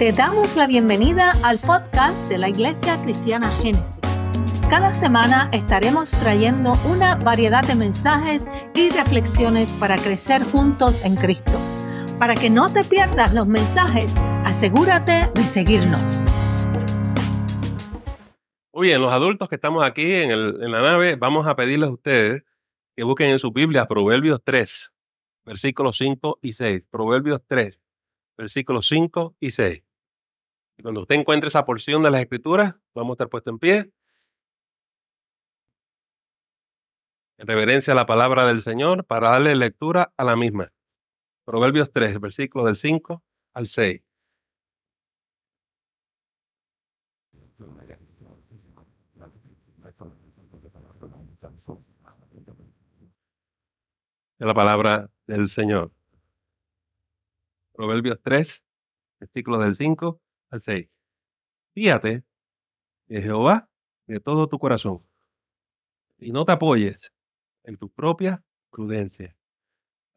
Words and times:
Te 0.00 0.12
damos 0.12 0.56
la 0.56 0.66
bienvenida 0.66 1.34
al 1.42 1.58
podcast 1.58 2.16
de 2.30 2.38
la 2.38 2.48
Iglesia 2.48 2.96
Cristiana 3.02 3.50
Génesis. 3.58 4.00
Cada 4.70 4.94
semana 4.94 5.50
estaremos 5.52 6.12
trayendo 6.12 6.72
una 6.90 7.16
variedad 7.16 7.62
de 7.62 7.74
mensajes 7.74 8.46
y 8.74 8.88
reflexiones 8.88 9.68
para 9.78 9.98
crecer 9.98 10.42
juntos 10.42 11.04
en 11.04 11.16
Cristo. 11.16 11.52
Para 12.18 12.34
que 12.34 12.48
no 12.48 12.72
te 12.72 12.82
pierdas 12.82 13.34
los 13.34 13.46
mensajes, 13.46 14.16
asegúrate 14.46 15.28
de 15.34 15.42
seguirnos. 15.42 16.00
Muy 18.72 18.88
bien, 18.88 19.02
los 19.02 19.12
adultos 19.12 19.50
que 19.50 19.56
estamos 19.56 19.84
aquí 19.84 20.14
en, 20.14 20.30
en 20.30 20.72
la 20.72 20.80
nave, 20.80 21.16
vamos 21.16 21.46
a 21.46 21.56
pedirles 21.56 21.90
a 21.90 21.92
ustedes 21.92 22.42
que 22.96 23.04
busquen 23.04 23.32
en 23.32 23.38
su 23.38 23.52
Biblia 23.52 23.84
Proverbios 23.84 24.40
3, 24.42 24.94
versículos 25.44 25.98
5 25.98 26.38
y 26.40 26.54
6. 26.54 26.84
Proverbios 26.90 27.42
3, 27.46 27.78
versículos 28.38 28.88
5 28.88 29.36
y 29.38 29.50
6. 29.50 29.82
Y 30.80 30.82
cuando 30.82 31.02
usted 31.02 31.16
encuentre 31.16 31.48
esa 31.48 31.66
porción 31.66 32.02
de 32.02 32.10
las 32.10 32.22
escrituras, 32.22 32.74
vamos 32.94 33.10
a 33.10 33.12
estar 33.16 33.28
puestos 33.28 33.52
en 33.52 33.58
pie. 33.58 33.92
En 37.36 37.46
reverencia 37.46 37.92
a 37.92 37.96
la 37.96 38.06
palabra 38.06 38.46
del 38.46 38.62
Señor 38.62 39.04
para 39.04 39.28
darle 39.28 39.54
lectura 39.56 40.14
a 40.16 40.24
la 40.24 40.36
misma. 40.36 40.72
Proverbios 41.44 41.92
3, 41.92 42.18
versículos 42.18 42.66
del 42.66 42.76
5 42.76 43.22
al 43.52 43.66
6. 43.66 44.02
De 54.38 54.46
la 54.46 54.54
palabra 54.54 55.10
del 55.26 55.50
Señor. 55.50 55.92
Proverbios 57.74 58.18
3, 58.22 58.64
versículos 59.18 59.60
del 59.60 59.74
5 59.74 60.18
al 60.50 60.60
6. 60.60 60.88
Fíjate 61.74 62.24
de 63.06 63.22
Jehová 63.22 63.68
de 64.06 64.20
todo 64.20 64.48
tu 64.48 64.58
corazón 64.58 65.06
y 66.18 66.32
no 66.32 66.44
te 66.44 66.52
apoyes 66.52 67.12
en 67.64 67.76
tu 67.76 67.90
propia 67.90 68.44
prudencia. 68.70 69.36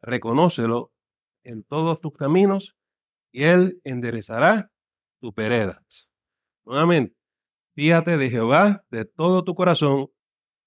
Reconócelo 0.02 0.92
en 1.44 1.62
todos 1.64 2.00
tus 2.00 2.12
caminos 2.12 2.76
y 3.32 3.44
él 3.44 3.80
enderezará 3.84 4.70
tus 5.20 5.32
peredas. 5.32 6.10
Nuevamente, 6.64 7.16
fíjate 7.74 8.16
de 8.16 8.30
Jehová 8.30 8.84
de 8.90 9.04
todo 9.04 9.44
tu 9.44 9.54
corazón 9.54 10.10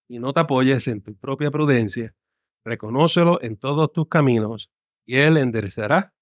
y 0.07 0.19
no 0.19 0.33
te 0.33 0.41
apoyes 0.41 0.87
en 0.87 1.01
tu 1.01 1.15
propia 1.15 1.51
prudencia. 1.51 2.15
Reconócelo 2.63 3.41
en 3.41 3.57
todos 3.57 3.91
tus 3.91 4.07
caminos 4.07 4.71
y 5.05 5.17
él 5.17 5.37
enderezará 5.37 6.13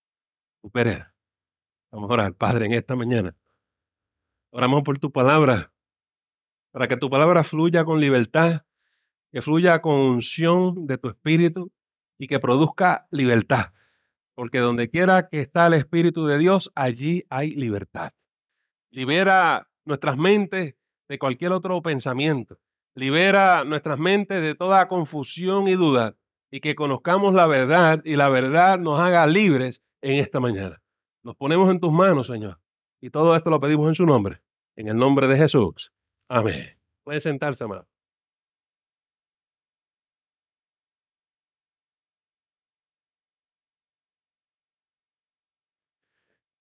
tu 0.61 0.70
pereda. 0.70 1.14
Vamos 1.96 2.10
a 2.10 2.14
orar, 2.16 2.34
Padre, 2.34 2.66
en 2.66 2.74
esta 2.74 2.98
mañana. 2.98 3.38
Oramos 4.52 4.84
por 4.84 5.00
tu 5.00 5.14
palabra, 5.14 5.72
para 6.72 6.90
que 6.90 6.98
tu 6.98 7.10
palabra 7.10 7.46
fluya 7.46 7.86
con 7.86 8.02
libertad, 8.02 8.66
que 9.32 9.42
fluya 9.42 9.82
con 9.82 9.94
unción 9.94 10.88
de 10.88 10.98
tu 10.98 11.08
espíritu 11.08 11.72
y 12.18 12.28
que 12.28 12.38
produzca 12.38 13.08
libertad. 13.12 13.72
Porque 14.34 14.60
donde 14.60 14.90
quiera 14.90 15.30
que 15.30 15.40
está 15.40 15.68
el 15.68 15.76
Espíritu 15.76 16.26
de 16.26 16.38
Dios, 16.38 16.70
allí 16.76 17.23
hay 17.30 17.52
libertad. 17.52 18.12
Libera 18.92 19.70
nuestras 19.86 20.18
mentes 20.18 20.76
de 21.08 21.18
cualquier 21.18 21.54
otro 21.54 21.82
pensamiento. 21.82 22.60
Libera 22.94 23.64
nuestras 23.64 24.00
mentes 24.00 24.42
de 24.42 24.54
toda 24.54 24.90
confusión 24.90 25.70
y 25.70 25.76
duda 25.76 26.18
y 26.52 26.60
que 26.60 26.76
conozcamos 26.76 27.34
la 27.34 27.48
verdad 27.48 28.02
y 28.04 28.18
la 28.18 28.28
verdad 28.28 28.80
nos 28.80 29.00
haga 29.00 29.26
libres 29.28 29.82
en 30.02 30.20
esta 30.20 30.42
mañana. 30.42 30.82
Nos 31.26 31.36
ponemos 31.36 31.68
en 31.72 31.80
tus 31.80 31.92
manos, 31.92 32.28
Señor. 32.28 32.59
Y 33.02 33.09
todo 33.09 33.36
esto 33.36 33.50
lo 33.50 33.59
pedimos 33.59 33.88
en 33.88 33.95
su 33.95 34.06
nombre, 34.06 34.44
en 34.76 34.90
el 34.90 34.95
nombre 34.95 35.28
de 35.28 35.36
Jesús. 35.36 35.92
Amén. 36.30 36.78
Puede 37.04 37.20
sentarse, 37.20 37.64
amado. 37.64 37.88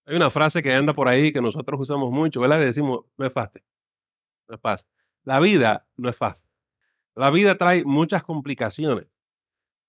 Hay 0.06 0.16
una 0.16 0.30
frase 0.30 0.62
que 0.62 0.72
anda 0.72 0.94
por 0.94 1.08
ahí 1.08 1.30
que 1.30 1.42
nosotros 1.42 1.78
usamos 1.82 2.10
mucho, 2.10 2.40
¿verdad? 2.40 2.58
Le 2.60 2.66
decimos, 2.66 3.04
no 3.18 3.26
es 3.26 3.32
fácil. 3.34 3.62
No 4.48 4.54
es 4.54 4.60
fácil. 4.62 4.86
La 5.24 5.40
vida 5.40 5.86
no 5.96 6.08
es 6.08 6.16
fácil. 6.16 6.48
La 7.14 7.30
vida 7.30 7.58
trae 7.58 7.84
muchas 7.84 8.22
complicaciones. 8.22 9.08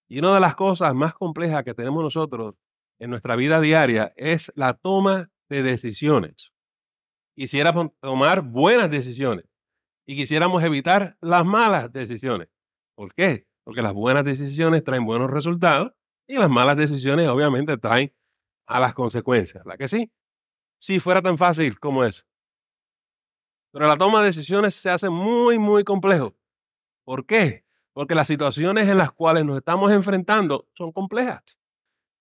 Y 0.09 0.19
una 0.19 0.33
de 0.33 0.41
las 0.41 0.55
cosas 0.55 0.93
más 0.93 1.13
complejas 1.13 1.63
que 1.63 1.73
tenemos 1.73 2.03
nosotros 2.03 2.55
en 2.99 3.09
nuestra 3.09 3.35
vida 3.35 3.59
diaria 3.61 4.13
es 4.15 4.51
la 4.55 4.73
toma 4.73 5.31
de 5.49 5.63
decisiones. 5.63 6.51
Quisiéramos 7.35 7.91
tomar 7.99 8.41
buenas 8.41 8.89
decisiones 8.89 9.45
y 10.05 10.15
quisiéramos 10.15 10.63
evitar 10.63 11.17
las 11.21 11.45
malas 11.45 11.91
decisiones. 11.91 12.47
¿Por 12.95 13.13
qué? 13.13 13.47
Porque 13.63 13.81
las 13.81 13.93
buenas 13.93 14.23
decisiones 14.23 14.83
traen 14.83 15.05
buenos 15.05 15.29
resultados 15.29 15.91
y 16.27 16.37
las 16.37 16.49
malas 16.49 16.77
decisiones 16.77 17.27
obviamente 17.27 17.77
traen 17.77 18.13
a 18.67 18.79
las 18.79 18.93
consecuencias. 18.93 19.65
¿La 19.65 19.77
que 19.77 19.87
sí? 19.87 20.11
Si 20.79 20.99
fuera 20.99 21.21
tan 21.21 21.37
fácil 21.37 21.79
como 21.79 22.03
eso. 22.03 22.23
Pero 23.71 23.87
la 23.87 23.97
toma 23.97 24.21
de 24.21 24.27
decisiones 24.27 24.75
se 24.75 24.89
hace 24.89 25.09
muy, 25.09 25.59
muy 25.59 25.83
complejo. 25.83 26.35
¿Por 27.03 27.25
qué? 27.25 27.65
Porque 27.93 28.15
las 28.15 28.27
situaciones 28.27 28.87
en 28.87 28.97
las 28.97 29.11
cuales 29.11 29.43
nos 29.45 29.57
estamos 29.57 29.91
enfrentando 29.91 30.69
son 30.73 30.91
complejas. 30.91 31.57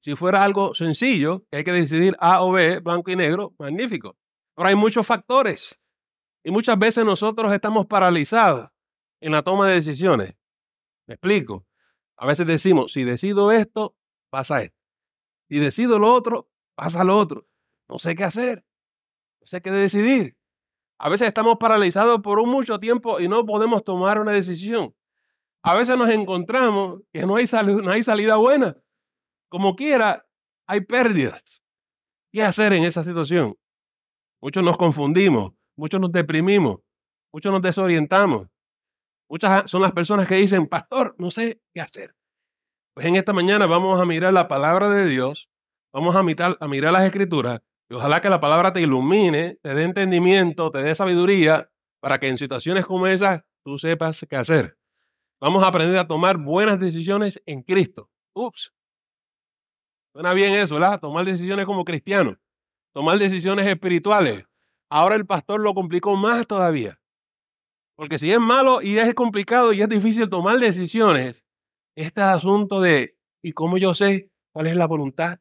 Si 0.04 0.14
fuera 0.16 0.44
algo 0.44 0.74
sencillo, 0.74 1.46
que 1.50 1.56
hay 1.56 1.64
que 1.64 1.72
decidir 1.72 2.14
A 2.20 2.42
o 2.42 2.52
B, 2.52 2.80
blanco 2.80 3.10
y 3.10 3.16
negro, 3.16 3.54
magnífico. 3.58 4.18
Pero 4.54 4.68
hay 4.68 4.74
muchos 4.74 5.06
factores 5.06 5.80
y 6.44 6.50
muchas 6.50 6.78
veces 6.78 7.06
nosotros 7.06 7.50
estamos 7.54 7.86
paralizados 7.86 8.68
en 9.22 9.32
la 9.32 9.40
toma 9.40 9.66
de 9.66 9.76
decisiones. 9.76 10.34
Me 11.06 11.14
explico. 11.14 11.64
A 12.18 12.26
veces 12.26 12.46
decimos, 12.46 12.92
si 12.92 13.04
decido 13.04 13.50
esto, 13.50 13.96
pasa 14.28 14.60
esto. 14.60 14.76
Si 15.48 15.58
decido 15.58 15.98
lo 15.98 16.12
otro, 16.12 16.50
pasa 16.74 17.02
lo 17.02 17.16
otro. 17.16 17.46
No 17.88 17.98
sé 17.98 18.14
qué 18.14 18.24
hacer. 18.24 18.62
No 19.40 19.46
sé 19.46 19.62
qué 19.62 19.70
decidir. 19.70 20.36
A 20.98 21.08
veces 21.08 21.28
estamos 21.28 21.56
paralizados 21.58 22.20
por 22.20 22.40
un 22.40 22.50
mucho 22.50 22.78
tiempo 22.78 23.20
y 23.20 23.28
no 23.28 23.46
podemos 23.46 23.82
tomar 23.82 24.20
una 24.20 24.32
decisión. 24.32 24.94
A 25.62 25.74
veces 25.74 25.96
nos 25.96 26.10
encontramos 26.10 27.00
que 27.10 27.24
no 27.24 27.36
hay, 27.36 27.46
no 27.82 27.90
hay 27.90 28.02
salida 28.02 28.36
buena. 28.36 28.76
Como 29.54 29.76
quiera, 29.76 30.26
hay 30.66 30.80
pérdidas. 30.80 31.62
¿Qué 32.32 32.42
hacer 32.42 32.72
en 32.72 32.82
esa 32.82 33.04
situación? 33.04 33.56
Muchos 34.42 34.64
nos 34.64 34.76
confundimos, 34.76 35.52
muchos 35.76 36.00
nos 36.00 36.10
deprimimos, 36.10 36.80
muchos 37.32 37.52
nos 37.52 37.62
desorientamos. 37.62 38.48
Muchas 39.30 39.70
son 39.70 39.82
las 39.82 39.92
personas 39.92 40.26
que 40.26 40.34
dicen, 40.34 40.66
pastor, 40.66 41.14
no 41.18 41.30
sé 41.30 41.60
qué 41.72 41.80
hacer. 41.80 42.16
Pues 42.94 43.06
en 43.06 43.14
esta 43.14 43.32
mañana 43.32 43.66
vamos 43.66 44.00
a 44.00 44.04
mirar 44.04 44.32
la 44.32 44.48
palabra 44.48 44.90
de 44.90 45.06
Dios, 45.06 45.48
vamos 45.92 46.16
a 46.16 46.24
mirar, 46.24 46.56
las 46.60 47.04
escrituras 47.04 47.60
y 47.88 47.94
ojalá 47.94 48.20
que 48.20 48.30
la 48.30 48.40
palabra 48.40 48.72
te 48.72 48.80
ilumine, 48.80 49.60
te 49.62 49.72
dé 49.72 49.84
entendimiento, 49.84 50.72
te 50.72 50.82
dé 50.82 50.96
sabiduría 50.96 51.70
para 52.00 52.18
que 52.18 52.26
en 52.26 52.38
situaciones 52.38 52.86
como 52.86 53.06
esas 53.06 53.44
tú 53.64 53.78
sepas 53.78 54.26
qué 54.28 54.34
hacer. 54.34 54.76
Vamos 55.40 55.62
a 55.62 55.68
aprender 55.68 55.96
a 55.98 56.08
tomar 56.08 56.38
buenas 56.38 56.80
decisiones 56.80 57.40
en 57.46 57.62
Cristo. 57.62 58.10
Ups, 58.34 58.74
Suena 60.14 60.32
bien 60.32 60.54
eso, 60.54 60.76
¿verdad? 60.76 61.00
Tomar 61.00 61.24
decisiones 61.24 61.66
como 61.66 61.84
cristiano, 61.84 62.38
tomar 62.92 63.18
decisiones 63.18 63.66
espirituales. 63.66 64.44
Ahora 64.88 65.16
el 65.16 65.26
pastor 65.26 65.60
lo 65.60 65.74
complicó 65.74 66.14
más 66.14 66.46
todavía. 66.46 67.00
Porque 67.96 68.20
si 68.20 68.30
es 68.30 68.38
malo 68.38 68.80
y 68.80 68.96
es 68.96 69.12
complicado 69.14 69.72
y 69.72 69.82
es 69.82 69.88
difícil 69.88 70.30
tomar 70.30 70.58
decisiones, 70.58 71.42
este 71.96 72.20
asunto 72.22 72.80
de, 72.80 73.18
¿y 73.42 73.52
cómo 73.52 73.76
yo 73.76 73.92
sé 73.92 74.30
cuál 74.52 74.68
es 74.68 74.76
la 74.76 74.86
voluntad 74.86 75.40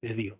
de 0.00 0.14
Dios? 0.14 0.38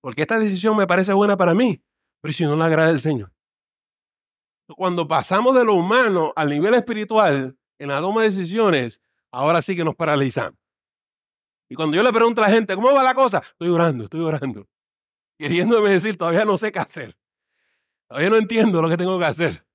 Porque 0.00 0.22
esta 0.22 0.40
decisión 0.40 0.76
me 0.76 0.88
parece 0.88 1.12
buena 1.12 1.36
para 1.36 1.54
mí, 1.54 1.80
pero 2.20 2.32
si 2.32 2.44
no 2.44 2.56
le 2.56 2.64
agrada 2.64 2.90
al 2.90 3.00
Señor. 3.00 3.32
Cuando 4.76 5.06
pasamos 5.06 5.54
de 5.54 5.64
lo 5.64 5.74
humano 5.74 6.32
al 6.34 6.50
nivel 6.50 6.74
espiritual, 6.74 7.56
en 7.78 7.88
la 7.88 8.00
toma 8.00 8.22
de 8.22 8.30
decisiones, 8.30 9.00
ahora 9.30 9.62
sí 9.62 9.76
que 9.76 9.84
nos 9.84 9.94
paralizamos. 9.94 10.63
Y 11.74 11.76
cuando 11.76 11.96
yo 11.96 12.04
le 12.04 12.12
pregunto 12.12 12.40
a 12.40 12.46
la 12.46 12.54
gente, 12.54 12.76
¿cómo 12.76 12.94
va 12.94 13.02
la 13.02 13.16
cosa? 13.16 13.38
Estoy 13.38 13.68
orando, 13.68 14.04
estoy 14.04 14.20
orando. 14.20 14.68
Queriéndome 15.36 15.90
decir, 15.90 16.16
todavía 16.16 16.44
no 16.44 16.56
sé 16.56 16.70
qué 16.70 16.78
hacer. 16.78 17.18
Todavía 18.06 18.30
no 18.30 18.36
entiendo 18.36 18.80
lo 18.80 18.88
que 18.88 18.96
tengo 18.96 19.18
que 19.18 19.24
hacer. 19.24 19.66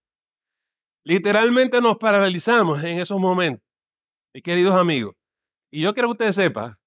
Literalmente 1.04 1.82
nos 1.82 1.98
paralizamos 1.98 2.82
en 2.86 3.02
esos 3.02 3.20
momentos, 3.20 3.68
mis 4.34 4.42
queridos 4.42 4.76
amigos. 4.76 5.14
Y 5.72 5.82
yo 5.82 5.94
quiero 5.94 6.08
que 6.08 6.24
usted 6.24 6.32
sepa 6.32 6.80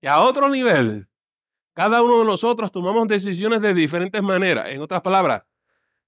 que 0.00 0.08
a 0.08 0.22
otro 0.22 0.48
nivel, 0.48 1.06
cada 1.74 2.02
uno 2.02 2.20
de 2.20 2.24
nosotros 2.24 2.72
tomamos 2.72 3.08
decisiones 3.08 3.60
de 3.60 3.74
diferentes 3.74 4.22
maneras. 4.22 4.70
En 4.70 4.80
otras 4.80 5.02
palabras, 5.02 5.42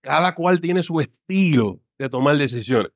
cada 0.00 0.34
cual 0.34 0.58
tiene 0.58 0.82
su 0.82 0.98
estilo 1.00 1.82
de 1.98 2.08
tomar 2.08 2.38
decisiones. 2.38 2.92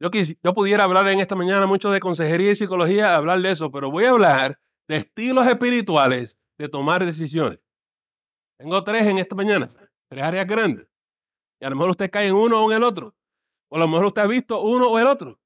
Yo, 0.00 0.10
yo 0.42 0.54
pudiera 0.54 0.84
hablar 0.84 1.06
en 1.08 1.20
esta 1.20 1.36
mañana 1.36 1.66
mucho 1.66 1.90
de 1.90 2.00
consejería 2.00 2.52
y 2.52 2.56
psicología, 2.56 3.14
hablar 3.14 3.40
de 3.40 3.50
eso, 3.50 3.70
pero 3.70 3.90
voy 3.90 4.06
a 4.06 4.10
hablar 4.10 4.58
de 4.88 4.96
estilos 4.96 5.46
espirituales 5.46 6.38
de 6.58 6.68
tomar 6.68 7.04
decisiones. 7.04 7.60
Tengo 8.58 8.82
tres 8.82 9.02
en 9.06 9.18
esta 9.18 9.36
mañana, 9.36 9.70
tres 10.08 10.22
áreas 10.22 10.46
grandes. 10.46 10.86
Y 11.60 11.66
a 11.66 11.70
lo 11.70 11.76
mejor 11.76 11.90
usted 11.90 12.10
cae 12.10 12.28
en 12.28 12.34
uno 12.34 12.64
o 12.64 12.70
en 12.70 12.78
el 12.78 12.82
otro. 12.82 13.14
O 13.68 13.76
a 13.76 13.78
lo 13.78 13.88
mejor 13.88 14.06
usted 14.06 14.22
ha 14.22 14.26
visto 14.26 14.60
uno 14.62 14.88
o 14.88 14.98
el 14.98 15.06
otro. 15.06 15.38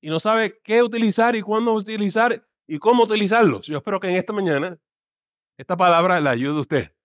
Y 0.00 0.08
no 0.08 0.18
sabe 0.18 0.60
qué 0.64 0.82
utilizar 0.82 1.36
y 1.36 1.42
cuándo 1.42 1.72
utilizar 1.74 2.46
y 2.66 2.78
cómo 2.78 3.04
utilizarlos. 3.04 3.66
Yo 3.66 3.76
espero 3.76 4.00
que 4.00 4.08
en 4.08 4.16
esta 4.16 4.32
mañana 4.32 4.78
esta 5.58 5.76
palabra 5.76 6.18
le 6.18 6.28
ayude 6.30 6.58
a 6.58 6.60
usted. 6.60 6.96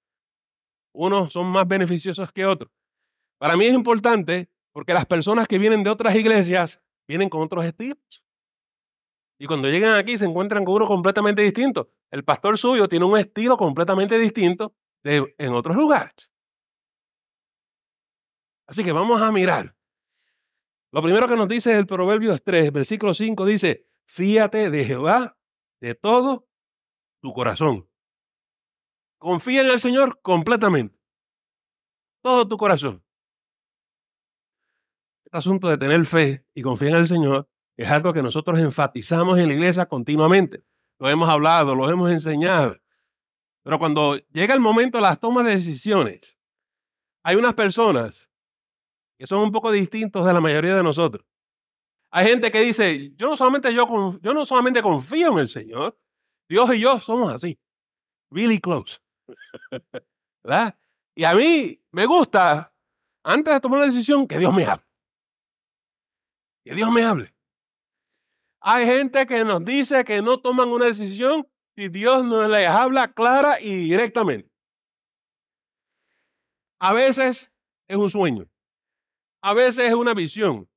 Unos 0.93 1.33
son 1.33 1.47
más 1.47 1.67
beneficiosos 1.67 2.31
que 2.31 2.45
otros. 2.45 2.71
Para 3.37 3.55
mí 3.55 3.65
es 3.65 3.73
importante 3.73 4.49
porque 4.77 4.93
las 4.93 5.07
personas 5.07 5.47
que 5.47 5.57
vienen 5.57 5.81
de 5.81 5.89
otras 5.89 6.15
iglesias 6.15 6.79
vienen 7.07 7.29
con 7.29 7.41
otros 7.41 7.65
estilos. 7.65 8.23
Y 9.39 9.47
cuando 9.47 9.69
llegan 9.69 9.95
aquí 9.95 10.19
se 10.19 10.25
encuentran 10.25 10.63
con 10.63 10.75
uno 10.75 10.85
completamente 10.85 11.41
distinto. 11.41 11.89
El 12.11 12.23
pastor 12.23 12.59
suyo 12.59 12.87
tiene 12.87 13.05
un 13.05 13.17
estilo 13.17 13.57
completamente 13.57 14.19
distinto 14.19 14.75
de, 15.01 15.33
en 15.39 15.53
otros 15.53 15.75
lugares. 15.75 16.31
Así 18.67 18.83
que 18.83 18.91
vamos 18.91 19.19
a 19.19 19.31
mirar. 19.31 19.75
Lo 20.91 21.01
primero 21.01 21.27
que 21.27 21.35
nos 21.35 21.47
dice 21.47 21.75
el 21.75 21.87
Proverbios 21.87 22.43
3, 22.43 22.71
versículo 22.71 23.15
5, 23.15 23.45
dice, 23.45 23.87
fíate 24.05 24.69
de 24.69 24.85
Jehová 24.85 25.39
de 25.81 25.95
todo 25.95 26.47
tu 27.19 27.33
corazón. 27.33 27.89
Confía 29.17 29.61
en 29.61 29.71
el 29.71 29.79
Señor 29.79 30.21
completamente. 30.21 30.99
Todo 32.21 32.47
tu 32.47 32.57
corazón. 32.57 33.06
Asunto 35.37 35.69
de 35.69 35.77
tener 35.77 36.03
fe 36.05 36.43
y 36.55 36.63
confiar 36.63 36.93
en 36.93 36.99
el 36.99 37.07
Señor 37.07 37.47
es 37.77 37.89
algo 37.91 38.11
que 38.11 38.23
nosotros 38.23 38.59
enfatizamos 38.59 39.37
en 39.37 39.47
la 39.47 39.53
iglesia 39.53 39.85
continuamente. 39.85 40.63
Lo 40.99 41.07
hemos 41.09 41.29
hablado, 41.29 41.75
lo 41.75 41.87
hemos 41.89 42.11
enseñado. 42.11 42.75
Pero 43.63 43.77
cuando 43.77 44.17
llega 44.31 44.55
el 44.55 44.59
momento 44.59 44.97
de 44.97 45.03
las 45.03 45.19
tomas 45.19 45.45
de 45.45 45.51
decisiones, 45.51 46.39
hay 47.23 47.35
unas 47.35 47.53
personas 47.53 48.31
que 49.19 49.27
son 49.27 49.41
un 49.41 49.51
poco 49.51 49.71
distintos 49.71 50.25
de 50.25 50.33
la 50.33 50.41
mayoría 50.41 50.75
de 50.75 50.81
nosotros. 50.81 51.23
Hay 52.09 52.25
gente 52.25 52.49
que 52.49 52.61
dice, 52.61 53.11
yo 53.15 53.29
no 53.29 53.37
solamente, 53.37 53.71
yo, 53.73 54.19
yo 54.21 54.33
no 54.33 54.43
solamente 54.43 54.81
confío 54.81 55.33
en 55.33 55.39
el 55.39 55.47
Señor, 55.47 55.99
Dios 56.49 56.73
y 56.73 56.79
yo 56.79 56.99
somos 56.99 57.31
así, 57.31 57.59
really 58.31 58.59
close. 58.59 58.97
¿Verdad? 60.43 60.75
Y 61.13 61.25
a 61.25 61.35
mí 61.35 61.79
me 61.91 62.05
gusta, 62.07 62.73
antes 63.23 63.53
de 63.53 63.59
tomar 63.59 63.81
la 63.81 63.85
decisión, 63.85 64.27
que 64.27 64.39
Dios 64.39 64.51
me 64.51 64.65
hable. 64.65 64.86
Que 66.67 66.75
Dios 66.75 66.91
me 66.91 67.01
hable. 67.01 67.33
Hay 68.59 68.85
gente 68.85 69.25
que 69.25 69.45
nos 69.45 69.63
dice 69.63 70.03
que 70.03 70.21
no 70.21 70.41
toman 70.41 70.67
una 70.67 70.87
decisión 70.87 71.47
si 71.77 71.87
Dios 71.87 72.25
no 72.25 72.45
les 72.45 72.67
habla 72.67 73.13
clara 73.13 73.61
y 73.61 73.73
directamente. 73.73 74.51
A 76.79 76.91
veces 76.91 77.49
es 77.87 77.97
un 77.97 78.09
sueño. 78.09 78.49
A 79.41 79.53
veces 79.53 79.85
es 79.85 79.93
una 79.93 80.13
visión. 80.13 80.69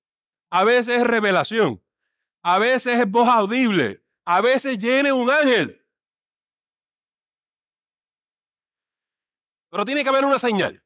A 0.53 0.63
veces 0.63 0.99
es 0.99 1.05
revelación. 1.05 1.83
A 2.45 2.61
veces 2.61 3.01
es 3.01 3.11
voz 3.11 3.29
audible. 3.29 4.01
A 4.25 4.41
veces 4.41 4.79
viene 4.81 5.13
un 5.13 5.29
ángel. 5.29 5.85
Pero 9.71 9.85
tiene 9.85 10.05
que 10.05 10.09
haber 10.09 10.25
una 10.25 10.39
señal. 10.39 10.85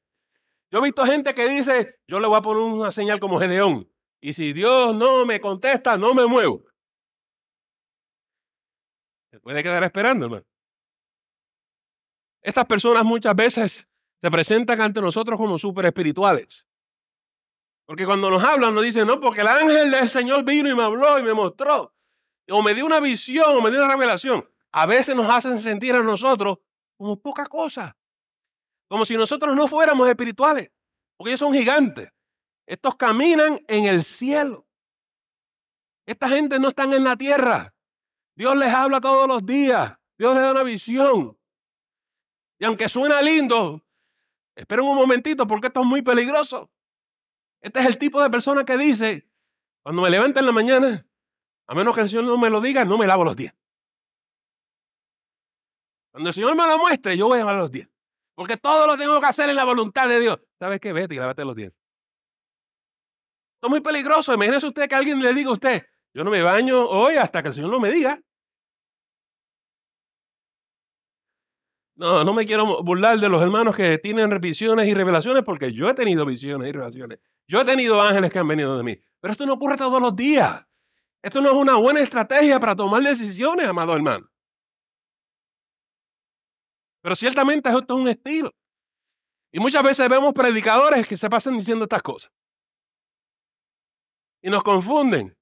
Yo 0.71 0.79
he 0.79 0.83
visto 0.83 1.05
gente 1.05 1.35
que 1.35 1.47
dice, 1.47 2.01
yo 2.09 2.21
le 2.21 2.27
voy 2.27 2.39
a 2.39 2.43
poner 2.43 2.63
una 2.63 2.91
señal 2.91 3.21
como 3.21 3.39
Gedeón. 3.39 3.94
Y 4.25 4.33
si 4.33 4.55
Dios 4.55 4.95
no 4.95 5.27
me 5.27 5.39
contesta, 5.39 5.99
no 5.99 6.15
me 6.15 6.27
muevo. 6.27 6.65
Se 9.31 9.39
puede 9.39 9.63
quedar 9.63 9.85
esperando, 9.85 10.25
hermano. 10.25 10.47
Estas 12.41 12.65
personas 12.65 13.05
muchas 13.05 13.37
veces 13.37 13.87
se 14.17 14.31
presentan 14.31 14.81
ante 14.81 15.03
nosotros 15.03 15.39
como 15.39 15.59
súper 15.59 15.85
espirituales. 15.85 16.67
Porque 17.85 18.07
cuando 18.07 18.31
nos 18.31 18.43
hablan, 18.43 18.75
nos 18.75 18.83
dicen, 18.83 19.07
no, 19.07 19.21
porque 19.21 19.43
el 19.43 19.49
ángel 19.49 19.91
del 19.91 20.09
Señor 20.09 20.43
vino 20.43 20.71
y 20.71 20.75
me 20.75 20.85
habló 20.85 21.19
y 21.19 21.23
me 21.23 21.35
mostró. 21.35 21.95
O 22.49 22.63
me 22.63 22.73
dio 22.73 22.87
una 22.87 23.01
visión, 23.01 23.55
o 23.55 23.61
me 23.61 23.71
dio 23.71 23.85
una 23.85 23.93
revelación. 23.93 24.49
A 24.73 24.87
veces 24.87 25.15
nos 25.15 25.29
hacen 25.29 25.61
sentir 25.61 25.95
a 25.95 26.03
nosotros 26.03 26.61
como 26.97 27.21
poca 27.21 27.45
cosa. 27.45 27.95
Como 28.89 29.05
si 29.05 29.19
nosotros 29.19 29.55
no 29.55 29.69
fuéramos 29.69 30.09
espirituales. 30.09 30.73
Porque 31.15 31.33
ellos 31.33 31.41
son 31.41 31.53
gigantes. 31.53 32.14
Estos 32.67 32.97
caminan 32.97 33.61
en 33.69 33.85
el 33.85 34.05
cielo. 34.05 34.67
Esta 36.07 36.29
gente 36.29 36.59
no 36.59 36.69
están 36.69 36.93
en 36.93 37.05
la 37.05 37.17
tierra. 37.17 37.75
Dios 38.37 38.57
les 38.57 38.73
habla 38.73 39.01
todos 39.01 39.29
los 39.29 39.45
días. 39.45 39.99
Dios 40.19 40.35
les 40.35 40.43
da 40.43 40.53
una 40.53 40.63
visión. 40.63 41.39
Y 42.59 42.65
aunque 42.65 42.89
suena 42.89 43.21
lindo, 43.23 43.85
esperen 44.55 44.85
un 44.85 44.97
momentito 44.97 45.47
porque 45.47 45.69
esto 45.69 45.81
es 45.81 45.87
muy 45.87 46.03
peligroso. 46.03 46.71
Este 47.61 47.81
es 47.81 47.87
el 47.87 47.99
tipo 47.99 48.23
de 48.23 48.31
persona 48.31 48.65
que 48.65 48.77
dice, 48.77 49.29
cuando 49.83 50.03
me 50.03 50.11
levanto 50.11 50.41
en 50.41 50.47
la 50.47 50.53
mañana, 50.53 51.07
a 51.67 51.75
menos 51.75 51.95
que 51.95 52.03
el 52.03 52.09
Señor 52.09 52.25
no 52.25 52.39
me 52.39 52.51
lo 52.51 52.61
diga, 52.61 52.85
no 52.85 52.99
me 52.99 53.07
lavo 53.07 53.25
los 53.25 53.37
dientes. 53.37 53.59
Cuando 56.13 56.29
el 56.29 56.35
Señor 56.35 56.55
me 56.55 56.67
lo 56.67 56.79
muestre, 56.79 57.17
yo 57.17 57.27
voy 57.27 57.37
a 57.37 57.41
lavar 57.41 57.57
los 57.57 57.73
dientes. 57.73 57.95
Porque 58.35 58.57
todo 58.57 58.87
lo 58.87 58.97
tengo 58.97 59.21
que 59.21 59.27
hacer 59.27 59.49
en 59.49 59.57
la 59.57 59.65
voluntad 59.65 60.09
de 60.09 60.21
Dios. 60.21 60.39
¿Sabes 60.59 60.81
qué? 60.81 60.93
Vete 60.93 61.15
y 61.15 61.19
lávate 61.19 61.45
los 61.45 61.57
dientes 61.57 61.84
es 63.65 63.71
muy 63.71 63.81
peligroso. 63.81 64.33
Imagínese 64.33 64.67
usted 64.67 64.89
que 64.89 64.95
alguien 64.95 65.21
le 65.21 65.33
diga 65.33 65.51
a 65.51 65.55
usted, 65.55 65.87
yo 66.13 66.23
no 66.23 66.31
me 66.31 66.43
baño 66.43 66.87
hoy 66.87 67.17
hasta 67.17 67.43
que 67.43 67.49
el 67.49 67.55
Señor 67.55 67.71
no 67.71 67.81
me 67.81 67.91
diga. 67.91 68.21
No, 71.97 72.25
no 72.25 72.35
me 72.35 72.45
quiero 72.45 72.83
burlar 72.83 73.19
de 73.19 73.29
los 73.29 73.41
hermanos 73.41 73.77
que 73.77 73.99
tienen 73.99 74.29
visiones 74.41 74.89
y 74.89 74.95
revelaciones 74.95 75.45
porque 75.45 75.73
yo 75.73 75.89
he 75.89 75.95
tenido 75.95 76.27
visiones 76.27 76.69
y 76.69 76.73
revelaciones. 76.73 77.21
Yo 77.47 77.61
he 77.61 77.65
tenido 77.65 78.01
ángeles 78.01 78.33
que 78.33 78.39
han 78.39 78.49
venido 78.49 78.77
de 78.77 78.83
mí. 78.83 79.01
Pero 79.21 79.33
esto 79.33 79.47
no 79.47 79.55
ocurre 79.55 79.77
todos 79.77 80.01
los 80.01 80.15
días. 80.15 80.65
Esto 81.23 81.41
no 81.41 81.51
es 81.51 81.57
una 81.57 81.77
buena 81.77 82.01
estrategia 82.01 82.59
para 82.59 82.75
tomar 82.75 83.03
decisiones, 83.03 83.67
amado 83.67 83.95
hermano. 83.95 84.29
Pero 87.01 87.15
ciertamente 87.15 87.69
esto 87.69 87.95
es 87.95 88.01
un 88.01 88.09
estilo. 88.09 88.53
Y 89.53 89.61
muchas 89.61 89.83
veces 89.83 90.09
vemos 90.09 90.33
predicadores 90.33 91.07
que 91.07 91.17
se 91.17 91.31
pasan 91.31 91.57
diciendo 91.57 91.85
estas 91.85 92.03
cosas 92.03 92.33
y 94.45 94.51
nos 94.51 94.63
confunden. 94.63 95.35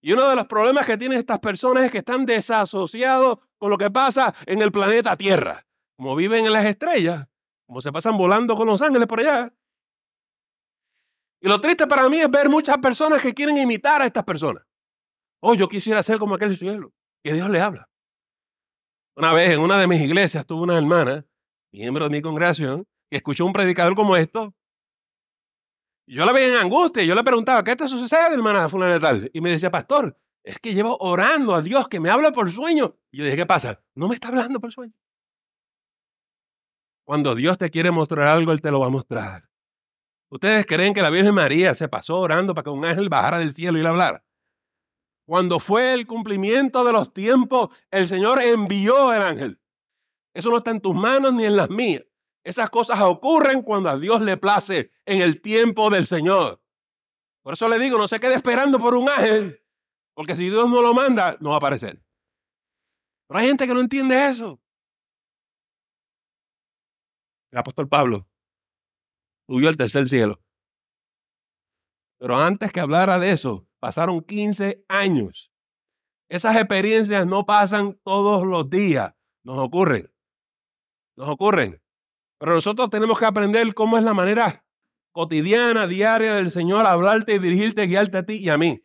Y 0.00 0.14
uno 0.14 0.26
de 0.26 0.36
los 0.36 0.46
problemas 0.46 0.86
que 0.86 0.96
tienen 0.96 1.18
estas 1.18 1.38
personas 1.38 1.84
es 1.84 1.90
que 1.90 1.98
están 1.98 2.24
desasociados 2.24 3.40
con 3.58 3.68
lo 3.68 3.76
que 3.76 3.90
pasa 3.90 4.34
en 4.46 4.62
el 4.62 4.72
planeta 4.72 5.16
Tierra. 5.16 5.66
Como 5.96 6.16
viven 6.16 6.46
en 6.46 6.52
las 6.54 6.64
estrellas, 6.64 7.28
como 7.66 7.82
se 7.82 7.92
pasan 7.92 8.16
volando 8.16 8.56
con 8.56 8.66
los 8.66 8.80
ángeles 8.80 9.06
por 9.06 9.20
allá. 9.20 9.52
Y 11.42 11.48
lo 11.48 11.60
triste 11.60 11.86
para 11.86 12.08
mí 12.08 12.18
es 12.18 12.30
ver 12.30 12.48
muchas 12.48 12.78
personas 12.78 13.20
que 13.20 13.34
quieren 13.34 13.58
imitar 13.58 14.00
a 14.00 14.06
estas 14.06 14.24
personas. 14.24 14.64
Oh, 15.40 15.54
yo 15.54 15.68
quisiera 15.68 16.02
ser 16.02 16.18
como 16.18 16.36
aquel 16.36 16.56
cielo. 16.56 16.94
Que 17.22 17.34
Dios 17.34 17.50
le 17.50 17.60
habla. 17.60 17.90
Una 19.14 19.34
vez 19.34 19.50
en 19.50 19.60
una 19.60 19.76
de 19.76 19.88
mis 19.88 20.00
iglesias 20.00 20.46
tuve 20.46 20.62
una 20.62 20.78
hermana, 20.78 21.26
miembro 21.70 22.04
de 22.04 22.10
mi 22.10 22.22
congregación, 22.22 22.86
que 23.10 23.18
escuchó 23.18 23.44
un 23.44 23.52
predicador 23.52 23.94
como 23.94 24.16
esto 24.16 24.54
yo 26.08 26.24
la 26.24 26.32
veía 26.32 26.48
en 26.48 26.56
angustia. 26.56 27.04
Yo 27.04 27.14
le 27.14 27.22
preguntaba, 27.22 27.62
¿qué 27.62 27.76
te 27.76 27.86
sucede, 27.86 28.34
hermana 28.34 28.68
fulana 28.68 28.94
de 28.94 29.00
tal? 29.00 29.30
Y 29.32 29.40
me 29.40 29.50
decía, 29.50 29.70
pastor, 29.70 30.16
es 30.42 30.58
que 30.58 30.74
llevo 30.74 30.96
orando 31.00 31.54
a 31.54 31.62
Dios 31.62 31.88
que 31.88 32.00
me 32.00 32.10
hable 32.10 32.32
por 32.32 32.50
sueño. 32.50 32.96
Y 33.10 33.18
yo 33.18 33.24
dije, 33.24 33.36
¿qué 33.36 33.46
pasa? 33.46 33.82
No 33.94 34.08
me 34.08 34.14
está 34.14 34.28
hablando 34.28 34.60
por 34.60 34.72
sueño. 34.72 34.94
Cuando 37.04 37.34
Dios 37.34 37.58
te 37.58 37.68
quiere 37.68 37.90
mostrar 37.90 38.26
algo, 38.28 38.52
Él 38.52 38.60
te 38.60 38.70
lo 38.70 38.80
va 38.80 38.86
a 38.86 38.90
mostrar. 38.90 39.48
¿Ustedes 40.30 40.66
creen 40.66 40.92
que 40.92 41.02
la 41.02 41.10
Virgen 41.10 41.34
María 41.34 41.74
se 41.74 41.88
pasó 41.88 42.18
orando 42.18 42.54
para 42.54 42.64
que 42.64 42.70
un 42.70 42.84
ángel 42.84 43.08
bajara 43.08 43.38
del 43.38 43.54
cielo 43.54 43.78
y 43.78 43.82
le 43.82 43.88
hablara? 43.88 44.24
Cuando 45.26 45.58
fue 45.58 45.94
el 45.94 46.06
cumplimiento 46.06 46.84
de 46.84 46.92
los 46.92 47.12
tiempos, 47.12 47.68
el 47.90 48.08
Señor 48.08 48.40
envió 48.42 49.12
el 49.12 49.22
ángel. 49.22 49.60
Eso 50.34 50.50
no 50.50 50.58
está 50.58 50.70
en 50.70 50.80
tus 50.80 50.94
manos 50.94 51.34
ni 51.34 51.44
en 51.44 51.56
las 51.56 51.68
mías. 51.68 52.04
Esas 52.48 52.70
cosas 52.70 52.98
ocurren 53.02 53.60
cuando 53.60 53.90
a 53.90 53.98
Dios 53.98 54.22
le 54.22 54.38
place 54.38 54.90
en 55.04 55.20
el 55.20 55.42
tiempo 55.42 55.90
del 55.90 56.06
Señor. 56.06 56.62
Por 57.42 57.52
eso 57.52 57.68
le 57.68 57.78
digo, 57.78 57.98
no 57.98 58.08
se 58.08 58.18
quede 58.18 58.36
esperando 58.36 58.78
por 58.78 58.94
un 58.94 59.06
ángel, 59.06 59.62
porque 60.14 60.34
si 60.34 60.48
Dios 60.48 60.66
no 60.70 60.80
lo 60.80 60.94
manda, 60.94 61.36
no 61.40 61.50
va 61.50 61.56
a 61.56 61.58
aparecer. 61.58 62.02
Pero 63.26 63.38
hay 63.38 63.48
gente 63.48 63.66
que 63.66 63.74
no 63.74 63.80
entiende 63.80 64.30
eso. 64.30 64.58
El 67.50 67.58
apóstol 67.58 67.86
Pablo 67.86 68.26
subió 69.46 69.68
al 69.68 69.76
tercer 69.76 70.08
cielo. 70.08 70.40
Pero 72.18 72.38
antes 72.38 72.72
que 72.72 72.80
hablara 72.80 73.18
de 73.18 73.30
eso, 73.30 73.68
pasaron 73.78 74.22
15 74.22 74.86
años. 74.88 75.52
Esas 76.30 76.56
experiencias 76.56 77.26
no 77.26 77.44
pasan 77.44 78.00
todos 78.02 78.46
los 78.46 78.70
días. 78.70 79.12
Nos 79.44 79.58
ocurren. 79.58 80.10
Nos 81.14 81.28
ocurren. 81.28 81.82
Pero 82.38 82.54
nosotros 82.54 82.88
tenemos 82.90 83.18
que 83.18 83.26
aprender 83.26 83.74
cómo 83.74 83.98
es 83.98 84.04
la 84.04 84.14
manera 84.14 84.64
cotidiana, 85.12 85.86
diaria 85.86 86.34
del 86.34 86.50
Señor 86.50 86.86
hablarte 86.86 87.34
y 87.34 87.38
dirigirte, 87.38 87.86
guiarte 87.86 88.18
a 88.18 88.22
ti 88.24 88.34
y 88.34 88.48
a 88.48 88.56
mí. 88.56 88.84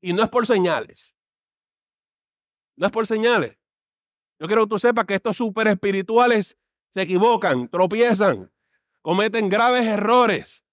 Y 0.00 0.12
no 0.12 0.24
es 0.24 0.28
por 0.28 0.46
señales. 0.46 1.14
No 2.76 2.86
es 2.86 2.92
por 2.92 3.06
señales. 3.06 3.56
Yo 4.40 4.46
quiero 4.46 4.64
que 4.64 4.70
tú 4.70 4.78
sepas 4.78 5.04
que 5.04 5.14
estos 5.14 5.36
super 5.36 5.68
espirituales 5.68 6.58
se 6.92 7.02
equivocan, 7.02 7.68
tropiezan, 7.68 8.50
cometen 9.02 9.48
graves 9.48 9.86
errores. 9.86 10.64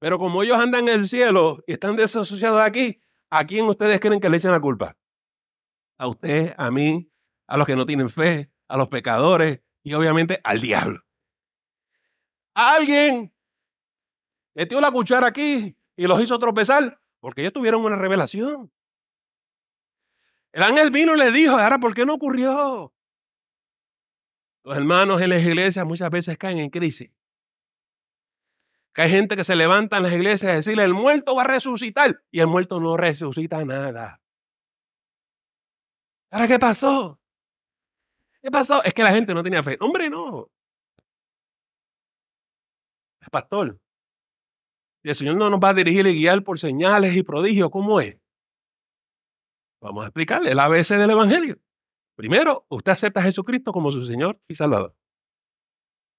Pero 0.00 0.18
como 0.18 0.42
ellos 0.42 0.58
andan 0.58 0.88
en 0.88 1.00
el 1.00 1.08
cielo 1.08 1.62
y 1.66 1.74
están 1.74 1.96
desasociados 1.96 2.60
aquí, 2.60 3.00
¿a 3.30 3.44
quién 3.46 3.66
ustedes 3.66 4.00
creen 4.00 4.20
que 4.20 4.28
le 4.28 4.38
echan 4.38 4.52
la 4.52 4.60
culpa? 4.60 4.96
A 5.98 6.08
usted, 6.08 6.54
a 6.56 6.70
mí, 6.70 7.10
a 7.46 7.56
los 7.56 7.66
que 7.66 7.76
no 7.76 7.86
tienen 7.86 8.10
fe, 8.10 8.50
a 8.66 8.76
los 8.76 8.88
pecadores 8.88 9.60
y 9.82 9.94
obviamente 9.94 10.40
al 10.42 10.60
diablo. 10.60 11.03
Alguien 12.54 13.34
metió 14.54 14.80
la 14.80 14.90
cuchara 14.90 15.26
aquí 15.26 15.76
y 15.96 16.06
los 16.06 16.20
hizo 16.22 16.38
tropezar 16.38 17.00
porque 17.20 17.40
ellos 17.40 17.52
tuvieron 17.52 17.84
una 17.84 17.96
revelación. 17.96 18.70
El 20.52 20.62
ángel 20.62 20.90
vino 20.90 21.14
y 21.14 21.18
le 21.18 21.30
dijo, 21.32 21.56
ahora, 21.56 21.78
¿por 21.78 21.94
qué 21.94 22.06
no 22.06 22.14
ocurrió? 22.14 22.94
Los 24.62 24.76
hermanos 24.76 25.20
en 25.20 25.30
las 25.30 25.42
iglesias 25.42 25.84
muchas 25.84 26.10
veces 26.10 26.38
caen 26.38 26.58
en 26.58 26.70
crisis. 26.70 27.10
Que 28.92 29.02
hay 29.02 29.10
gente 29.10 29.36
que 29.36 29.44
se 29.44 29.56
levanta 29.56 29.96
en 29.96 30.04
las 30.04 30.12
iglesias 30.12 30.52
a 30.52 30.56
decirle, 30.56 30.84
el 30.84 30.94
muerto 30.94 31.34
va 31.34 31.42
a 31.42 31.46
resucitar. 31.46 32.22
Y 32.30 32.40
el 32.40 32.46
muerto 32.46 32.78
no 32.78 32.96
resucita 32.96 33.64
nada. 33.64 34.22
¿Ahora 36.30 36.46
qué 36.46 36.58
pasó? 36.58 37.18
¿Qué 38.40 38.50
pasó? 38.50 38.82
Es 38.84 38.94
que 38.94 39.02
la 39.02 39.10
gente 39.10 39.34
no 39.34 39.42
tenía 39.42 39.62
fe. 39.62 39.76
Hombre, 39.80 40.08
no. 40.08 40.50
Pastor. 43.30 43.80
El 45.02 45.14
Señor 45.14 45.36
no 45.36 45.50
nos 45.50 45.60
va 45.60 45.70
a 45.70 45.74
dirigir 45.74 46.06
y 46.06 46.14
guiar 46.14 46.42
por 46.42 46.58
señales 46.58 47.14
y 47.16 47.22
prodigios. 47.22 47.70
¿Cómo 47.70 48.00
es? 48.00 48.18
Vamos 49.80 50.04
a 50.04 50.06
explicarle 50.06 50.50
el 50.50 50.58
ABC 50.58 50.96
del 50.96 51.10
Evangelio. 51.10 51.58
Primero, 52.16 52.64
usted 52.70 52.92
acepta 52.92 53.20
a 53.20 53.24
Jesucristo 53.24 53.72
como 53.72 53.92
su 53.92 54.04
Señor 54.06 54.40
y 54.48 54.54
Salvador. 54.54 54.96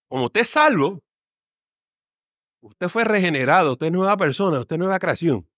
Como 0.07 0.25
usted 0.25 0.41
es 0.41 0.49
salvo, 0.49 1.03
usted 2.61 2.89
fue 2.89 3.05
regenerado, 3.05 3.71
usted 3.71 3.87
es 3.87 3.91
nueva 3.91 4.17
persona, 4.17 4.59
usted 4.59 4.75
es 4.75 4.79
nueva 4.79 4.99
creación. 4.99 5.49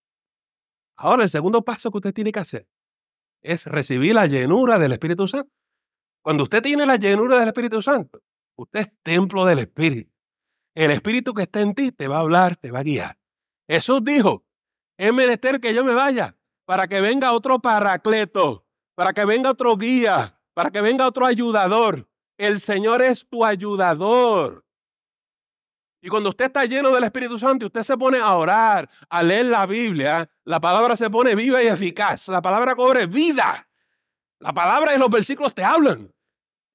Ahora, 0.95 1.23
el 1.23 1.29
segundo 1.29 1.63
paso 1.63 1.91
que 1.91 1.97
usted 1.97 2.13
tiene 2.13 2.31
que 2.31 2.39
hacer 2.39 2.67
es 3.41 3.65
recibir 3.65 4.15
la 4.15 4.25
llenura 4.25 4.79
del 4.79 4.93
Espíritu 4.93 5.27
Santo. 5.27 5.51
Cuando 6.23 6.43
usted 6.43 6.61
tiene 6.61 6.85
la 6.85 6.95
llenura 6.95 7.39
del 7.39 7.49
Espíritu 7.49 7.81
Santo, 7.81 8.21
usted 8.57 8.79
es 8.81 8.93
templo 9.03 9.45
del 9.45 9.59
Espíritu. 9.59 10.11
El 10.77 10.91
Espíritu 10.91 11.33
que 11.33 11.41
está 11.41 11.61
en 11.61 11.73
ti 11.73 11.91
te 11.91 12.07
va 12.07 12.17
a 12.17 12.19
hablar, 12.19 12.55
te 12.55 12.69
va 12.69 12.81
a 12.81 12.83
guiar. 12.83 13.17
Jesús 13.67 13.99
dijo, 14.03 14.45
es 14.95 15.11
menester 15.11 15.59
que 15.59 15.73
yo 15.73 15.83
me 15.83 15.95
vaya 15.95 16.37
para 16.65 16.87
que 16.87 17.01
venga 17.01 17.31
otro 17.31 17.57
paracleto, 17.57 18.63
para 18.93 19.11
que 19.11 19.25
venga 19.25 19.49
otro 19.49 19.75
guía, 19.75 20.39
para 20.53 20.69
que 20.69 20.81
venga 20.81 21.07
otro 21.07 21.25
ayudador. 21.25 22.07
El 22.37 22.59
Señor 22.59 23.01
es 23.01 23.27
tu 23.27 23.43
ayudador. 23.43 24.67
Y 25.99 26.09
cuando 26.09 26.29
usted 26.29 26.45
está 26.45 26.63
lleno 26.65 26.91
del 26.91 27.05
Espíritu 27.05 27.39
Santo 27.39 27.65
usted 27.65 27.81
se 27.81 27.97
pone 27.97 28.19
a 28.19 28.35
orar, 28.35 28.87
a 29.09 29.23
leer 29.23 29.47
la 29.47 29.65
Biblia, 29.65 30.29
la 30.43 30.59
palabra 30.59 30.95
se 30.95 31.09
pone 31.09 31.33
viva 31.33 31.63
y 31.63 31.65
eficaz. 31.65 32.27
La 32.27 32.43
palabra 32.43 32.75
cobre 32.75 33.07
vida. 33.07 33.67
La 34.37 34.53
palabra 34.53 34.93
y 34.93 34.99
los 34.99 35.09
versículos 35.09 35.55
te 35.55 35.63
hablan. 35.63 36.13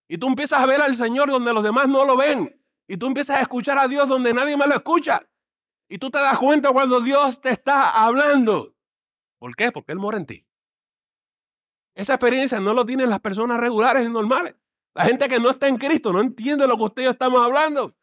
Y 0.08 0.18
tú 0.18 0.26
empiezas 0.26 0.58
a 0.58 0.66
ver 0.66 0.80
al 0.80 0.96
Señor 0.96 1.30
donde 1.30 1.52
los 1.52 1.62
demás 1.62 1.86
no 1.86 2.04
lo 2.04 2.16
ven. 2.16 2.61
Y 2.92 2.98
tú 2.98 3.06
empiezas 3.06 3.38
a 3.38 3.40
escuchar 3.40 3.78
a 3.78 3.88
Dios 3.88 4.06
donde 4.06 4.34
nadie 4.34 4.54
más 4.54 4.68
lo 4.68 4.74
escucha. 4.74 5.26
Y 5.88 5.96
tú 5.96 6.10
te 6.10 6.18
das 6.18 6.36
cuenta 6.38 6.70
cuando 6.72 7.00
Dios 7.00 7.40
te 7.40 7.48
está 7.48 8.04
hablando. 8.04 8.76
¿Por 9.38 9.56
qué? 9.56 9.72
Porque 9.72 9.92
Él 9.92 9.98
mora 9.98 10.18
en 10.18 10.26
ti. 10.26 10.46
Esa 11.94 12.12
experiencia 12.12 12.60
no 12.60 12.74
lo 12.74 12.84
tienen 12.84 13.08
las 13.08 13.20
personas 13.20 13.58
regulares 13.58 14.04
y 14.04 14.10
normales. 14.10 14.56
La 14.92 15.06
gente 15.06 15.26
que 15.26 15.40
no 15.40 15.48
está 15.48 15.68
en 15.68 15.78
Cristo 15.78 16.12
no 16.12 16.20
entiende 16.20 16.68
lo 16.68 16.76
que 16.76 16.82
ustedes 16.82 17.10
estamos 17.12 17.42
hablando. 17.42 17.96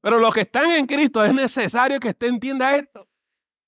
Pero 0.00 0.18
los 0.18 0.34
que 0.34 0.40
están 0.40 0.72
en 0.72 0.86
Cristo 0.86 1.24
es 1.24 1.32
necesario 1.32 2.00
que 2.00 2.08
usted 2.08 2.26
entienda 2.26 2.74
esto. 2.74 3.08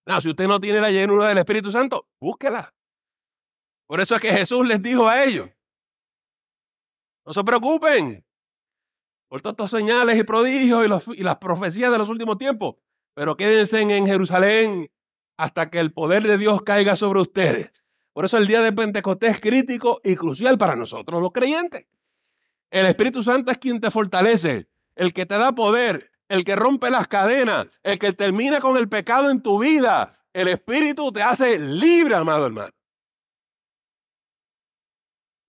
No, 0.08 0.20
si 0.20 0.28
usted 0.30 0.48
no 0.48 0.58
tiene 0.58 0.80
la 0.80 0.90
llenura 0.90 1.28
del 1.28 1.38
Espíritu 1.38 1.70
Santo, 1.70 2.08
búsquela. 2.20 2.74
Por 3.86 4.00
eso 4.00 4.16
es 4.16 4.20
que 4.20 4.32
Jesús 4.32 4.66
les 4.66 4.82
dijo 4.82 5.06
a 5.06 5.22
ellos, 5.22 5.48
no 7.24 7.32
se 7.32 7.44
preocupen 7.44 8.27
por 9.28 9.42
todos 9.42 9.52
estos 9.52 9.70
señales 9.70 10.18
y 10.18 10.24
prodigios 10.24 11.06
y, 11.06 11.20
y 11.20 11.22
las 11.22 11.36
profecías 11.36 11.92
de 11.92 11.98
los 11.98 12.08
últimos 12.08 12.38
tiempos, 12.38 12.76
pero 13.14 13.36
quédense 13.36 13.80
en 13.80 14.06
Jerusalén 14.06 14.90
hasta 15.36 15.70
que 15.70 15.78
el 15.78 15.92
poder 15.92 16.24
de 16.24 16.38
Dios 16.38 16.62
caiga 16.62 16.96
sobre 16.96 17.20
ustedes. 17.20 17.84
Por 18.12 18.24
eso 18.24 18.36
el 18.36 18.48
día 18.48 18.60
de 18.60 18.72
Pentecostés 18.72 19.36
es 19.36 19.40
crítico 19.40 20.00
y 20.02 20.16
crucial 20.16 20.58
para 20.58 20.74
nosotros, 20.74 21.22
los 21.22 21.30
creyentes. 21.30 21.86
El 22.70 22.86
Espíritu 22.86 23.22
Santo 23.22 23.52
es 23.52 23.58
quien 23.58 23.80
te 23.80 23.90
fortalece, 23.90 24.68
el 24.96 25.12
que 25.12 25.24
te 25.24 25.38
da 25.38 25.52
poder, 25.54 26.10
el 26.28 26.44
que 26.44 26.56
rompe 26.56 26.90
las 26.90 27.06
cadenas, 27.06 27.68
el 27.82 27.98
que 27.98 28.12
termina 28.12 28.60
con 28.60 28.76
el 28.76 28.88
pecado 28.88 29.30
en 29.30 29.40
tu 29.40 29.60
vida. 29.60 30.20
El 30.32 30.48
Espíritu 30.48 31.12
te 31.12 31.22
hace 31.22 31.58
libre, 31.58 32.16
amado 32.16 32.46
hermano. 32.46 32.72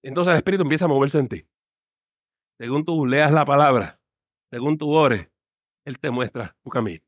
Entonces 0.02 0.32
el 0.32 0.38
Espíritu 0.38 0.62
empieza 0.64 0.86
a 0.86 0.90
moverse 0.90 1.18
en 1.18 1.28
ti. 1.28 1.49
Según 2.60 2.84
tú 2.84 3.06
leas 3.06 3.32
la 3.32 3.46
palabra, 3.46 4.02
según 4.52 4.78
tú 4.78 4.92
ores, 4.92 5.30
Él 5.86 5.98
te 5.98 6.12
muestra 6.12 6.58
tu 6.62 6.70
camino. 6.70 7.04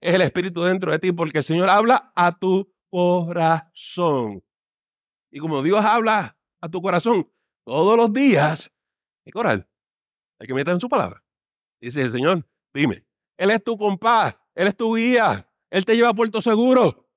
Es 0.00 0.14
el 0.14 0.22
Espíritu 0.22 0.62
dentro 0.62 0.90
de 0.90 0.98
ti 0.98 1.12
porque 1.12 1.38
el 1.38 1.44
Señor 1.44 1.68
habla 1.68 2.12
a 2.16 2.36
tu 2.36 2.74
corazón. 2.90 4.42
Y 5.30 5.38
como 5.38 5.62
Dios 5.62 5.84
habla 5.84 6.36
a 6.60 6.68
tu 6.68 6.82
corazón 6.82 7.30
todos 7.64 7.96
los 7.96 8.12
días, 8.12 8.72
¿qué 9.24 9.30
coral? 9.30 9.68
Hay 10.40 10.48
que 10.48 10.54
meter 10.54 10.74
en 10.74 10.80
su 10.80 10.88
palabra. 10.88 11.24
Dice 11.80 12.02
el 12.02 12.10
Señor, 12.10 12.44
Dime, 12.74 13.06
Él 13.36 13.50
es 13.50 13.62
tu 13.62 13.76
compás, 13.76 14.36
Él 14.56 14.66
es 14.66 14.76
tu 14.76 14.96
guía, 14.96 15.48
Él 15.70 15.84
te 15.84 15.94
lleva 15.94 16.08
a 16.08 16.14
puerto 16.14 16.42
seguro. 16.42 17.08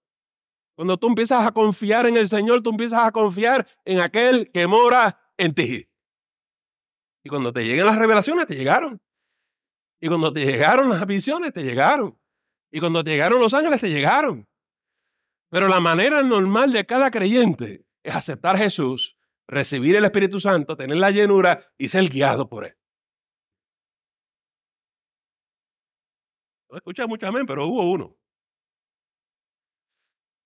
Cuando 0.75 0.97
tú 0.97 1.07
empiezas 1.07 1.47
a 1.47 1.51
confiar 1.51 2.05
en 2.05 2.17
el 2.17 2.27
Señor, 2.27 2.61
tú 2.61 2.69
empiezas 2.69 2.99
a 2.99 3.11
confiar 3.11 3.67
en 3.85 3.99
aquel 3.99 4.51
que 4.51 4.67
mora 4.67 5.19
en 5.37 5.53
ti. 5.53 5.87
Y 7.25 7.29
cuando 7.29 7.51
te 7.51 7.65
lleguen 7.65 7.87
las 7.87 7.97
revelaciones, 7.97 8.45
te 8.45 8.53
llegaron. 8.53 9.01
Y 9.99 10.07
cuando 10.07 10.31
te 10.31 10.45
llegaron 10.45 10.91
las 10.91 11.07
visiones, 11.07 11.51
te 11.51 11.63
llegaron. 11.63 12.19
Y 12.71 12.79
cuando 12.79 13.03
te 13.03 13.11
llegaron 13.11 13.39
los 13.39 13.51
ángeles, 13.51 13.81
te 13.81 13.89
llegaron. 13.89 14.47
Pero 15.49 15.67
la 15.67 15.79
manera 15.79 16.21
normal 16.21 16.71
de 16.71 16.85
cada 16.85 17.09
creyente 17.09 17.83
es 18.03 18.13
aceptar 18.13 18.57
Jesús, 18.57 19.17
recibir 19.47 19.95
el 19.95 20.05
Espíritu 20.05 20.39
Santo, 20.39 20.77
tener 20.77 20.97
la 20.97 21.09
llenura 21.09 21.67
y 21.79 21.87
ser 21.87 22.07
guiado 22.09 22.47
por 22.47 22.65
Él. 22.65 22.77
No 26.69 26.77
escuché 26.77 27.07
mucho 27.07 27.25
amén, 27.25 27.47
pero 27.47 27.65
hubo 27.65 27.89
uno. 27.89 28.15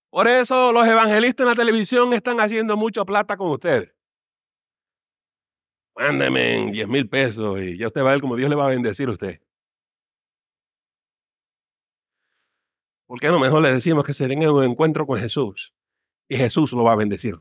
Por 0.09 0.29
eso 0.29 0.71
los 0.71 0.87
evangelistas 0.87 1.43
en 1.43 1.49
la 1.49 1.55
televisión 1.55 2.13
están 2.13 2.39
haciendo 2.39 2.77
mucha 2.77 3.03
plata 3.03 3.35
con 3.35 3.51
ustedes. 3.51 3.98
Mándeme 5.99 6.71
10 6.71 6.87
mil 6.87 7.09
pesos 7.09 7.59
y 7.59 7.77
ya 7.77 7.87
usted 7.87 8.01
va 8.01 8.11
a 8.11 8.13
ver 8.13 8.21
cómo 8.21 8.37
Dios 8.37 8.49
le 8.49 8.55
va 8.55 8.67
a 8.67 8.69
bendecir 8.69 9.09
a 9.09 9.11
usted. 9.11 9.41
¿Por 13.05 13.19
qué 13.19 13.27
no 13.27 13.37
mejor 13.37 13.61
le 13.61 13.73
decimos 13.73 14.05
que 14.05 14.13
se 14.13 14.25
den 14.29 14.47
un 14.47 14.63
encuentro 14.63 15.05
con 15.05 15.19
Jesús 15.19 15.73
y 16.29 16.37
Jesús 16.37 16.71
lo 16.71 16.83
va 16.83 16.93
a 16.93 16.95
bendecir? 16.95 17.35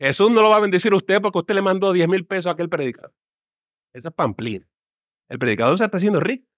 Jesús 0.00 0.30
no 0.30 0.40
lo 0.40 0.48
va 0.48 0.56
a 0.56 0.60
bendecir 0.60 0.94
a 0.94 0.96
usted 0.96 1.20
porque 1.20 1.40
usted 1.40 1.54
le 1.56 1.60
mandó 1.60 1.92
10 1.92 2.08
mil 2.08 2.26
pesos 2.26 2.46
a 2.46 2.52
aquel 2.52 2.70
predicador. 2.70 3.14
Esa 3.92 4.08
es 4.08 4.14
pamplina. 4.14 4.66
El 5.28 5.38
predicador 5.38 5.76
se 5.76 5.84
está 5.84 5.98
haciendo 5.98 6.20
rico. 6.20 6.48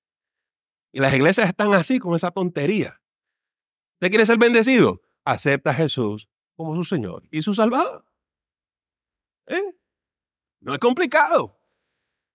Y 0.92 1.00
las 1.00 1.12
iglesias 1.12 1.48
están 1.48 1.74
así 1.74 1.98
con 1.98 2.14
esa 2.14 2.30
tontería. 2.30 3.02
¿Usted 3.94 4.10
quiere 4.10 4.26
ser 4.26 4.38
bendecido? 4.38 5.02
Acepta 5.24 5.70
a 5.70 5.74
Jesús 5.74 6.28
como 6.54 6.76
su 6.76 6.84
Señor 6.84 7.24
y 7.32 7.42
su 7.42 7.52
Salvador. 7.52 8.04
¿Eh? 9.46 9.62
No 10.60 10.72
es 10.74 10.78
complicado. 10.78 11.58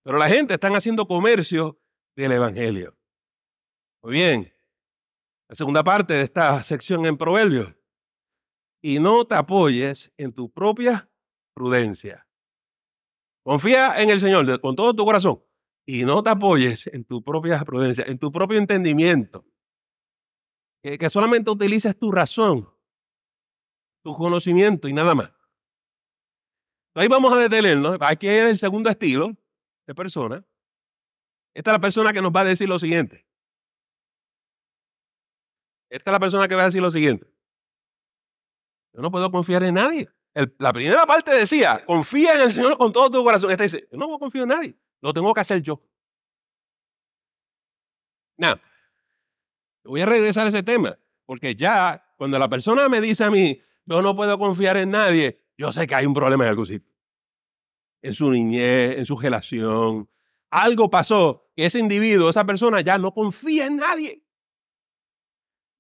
Pero 0.04 0.18
la 0.18 0.30
gente 0.30 0.54
está 0.54 0.68
haciendo 0.70 1.08
comercio 1.08 1.80
del 2.16 2.32
Evangelio. 2.34 2.98
Muy 4.02 4.14
bien. 4.14 4.54
La 5.48 5.56
segunda 5.56 5.84
parte 5.84 6.14
de 6.14 6.24
esta 6.24 6.62
sección 6.64 7.06
en 7.06 7.18
Proverbios. 7.18 7.74
Y 8.82 9.00
no 9.00 9.26
te 9.26 9.36
apoyes 9.36 10.12
en 10.18 10.32
tu 10.32 10.52
propia 10.52 11.10
prudencia. 11.54 12.26
Confía 13.44 14.02
en 14.02 14.10
el 14.10 14.20
Señor 14.20 14.62
con 14.62 14.76
todo 14.76 14.94
tu 14.94 15.04
corazón 15.04 15.44
y 15.86 16.04
no 16.04 16.22
te 16.22 16.30
apoyes 16.30 16.86
en 16.86 17.04
tu 17.04 17.24
propia 17.24 17.64
prudencia, 17.66 18.06
en 18.08 18.20
tu 18.20 18.32
propio 18.32 18.60
entendimiento. 18.60 19.44
Que, 20.84 21.10
solamente 21.10 21.50
utilices 21.50 21.98
tu 21.98 22.12
razón, 22.12 22.70
tu 24.04 24.16
conocimiento 24.16 24.88
y 24.88 24.94
nada 24.94 25.16
más. 25.16 25.32
Ahí 27.00 27.08
vamos 27.08 27.32
a 27.32 27.38
detenernos. 27.38 27.98
Aquí 28.02 28.28
hay 28.28 28.50
el 28.50 28.58
segundo 28.58 28.90
estilo 28.90 29.32
de 29.88 29.96
persona. 29.96 30.46
Esta 31.54 31.72
es 31.72 31.76
la 31.76 31.80
persona 31.80 32.12
que 32.12 32.22
nos 32.22 32.34
va 32.34 32.42
a 32.42 32.44
decir 32.44 32.68
lo 32.68 32.78
siguiente. 32.78 33.26
Esta 35.90 36.12
es 36.12 36.12
la 36.12 36.20
persona 36.20 36.50
que 36.50 36.56
va 36.56 36.64
a 36.64 36.66
decir 36.66 36.82
lo 36.82 36.92
siguiente. 36.92 37.26
Yo 38.94 39.02
no 39.02 39.10
puedo 39.12 39.32
confiar 39.32 39.64
en 39.64 39.76
nadie. 39.76 40.10
la 40.58 40.74
primera 40.74 41.06
parte 41.06 41.32
decía, 41.32 41.86
confía 41.86 42.34
en 42.34 42.42
el 42.42 42.52
Señor 42.52 42.78
con 42.78 42.92
todo 42.92 43.10
tu 43.10 43.24
corazón. 43.24 43.50
Esta 43.50 43.64
dice, 43.64 43.88
yo 43.90 43.98
no 43.98 44.20
confío 44.20 44.44
en 44.44 44.50
nadie, 44.50 44.78
lo 45.00 45.14
tengo 45.14 45.34
que 45.34 45.40
hacer 45.40 45.62
yo. 45.62 45.82
No, 48.38 48.60
voy 49.86 50.02
a 50.02 50.06
regresar 50.06 50.48
a 50.48 50.50
ese 50.50 50.64
tema, 50.64 51.00
porque 51.26 51.56
ya 51.56 52.14
cuando 52.18 52.38
la 52.38 52.50
persona 52.50 52.90
me 52.90 53.00
dice 53.00 53.24
a 53.24 53.32
mí, 53.32 53.62
yo 53.86 54.02
no 54.02 54.18
puedo 54.18 54.38
confiar 54.38 54.76
en 54.76 54.92
nadie, 54.92 55.42
yo 55.58 55.72
sé 55.72 55.88
que 55.88 55.96
hay 55.96 56.06
un 56.06 56.14
problema 56.14 56.44
en 56.44 56.50
algún 56.50 56.66
sitio. 56.66 56.89
En 58.02 58.14
su 58.14 58.32
niñez, 58.32 58.98
en 58.98 59.06
su 59.06 59.18
relación. 59.18 60.10
Algo 60.50 60.90
pasó 60.90 61.52
que 61.56 61.66
ese 61.66 61.80
individuo, 61.80 62.30
esa 62.30 62.46
persona 62.46 62.82
ya 62.82 62.98
no 62.98 63.14
confía 63.14 63.68
en 63.68 63.78
nadie. 63.78 64.24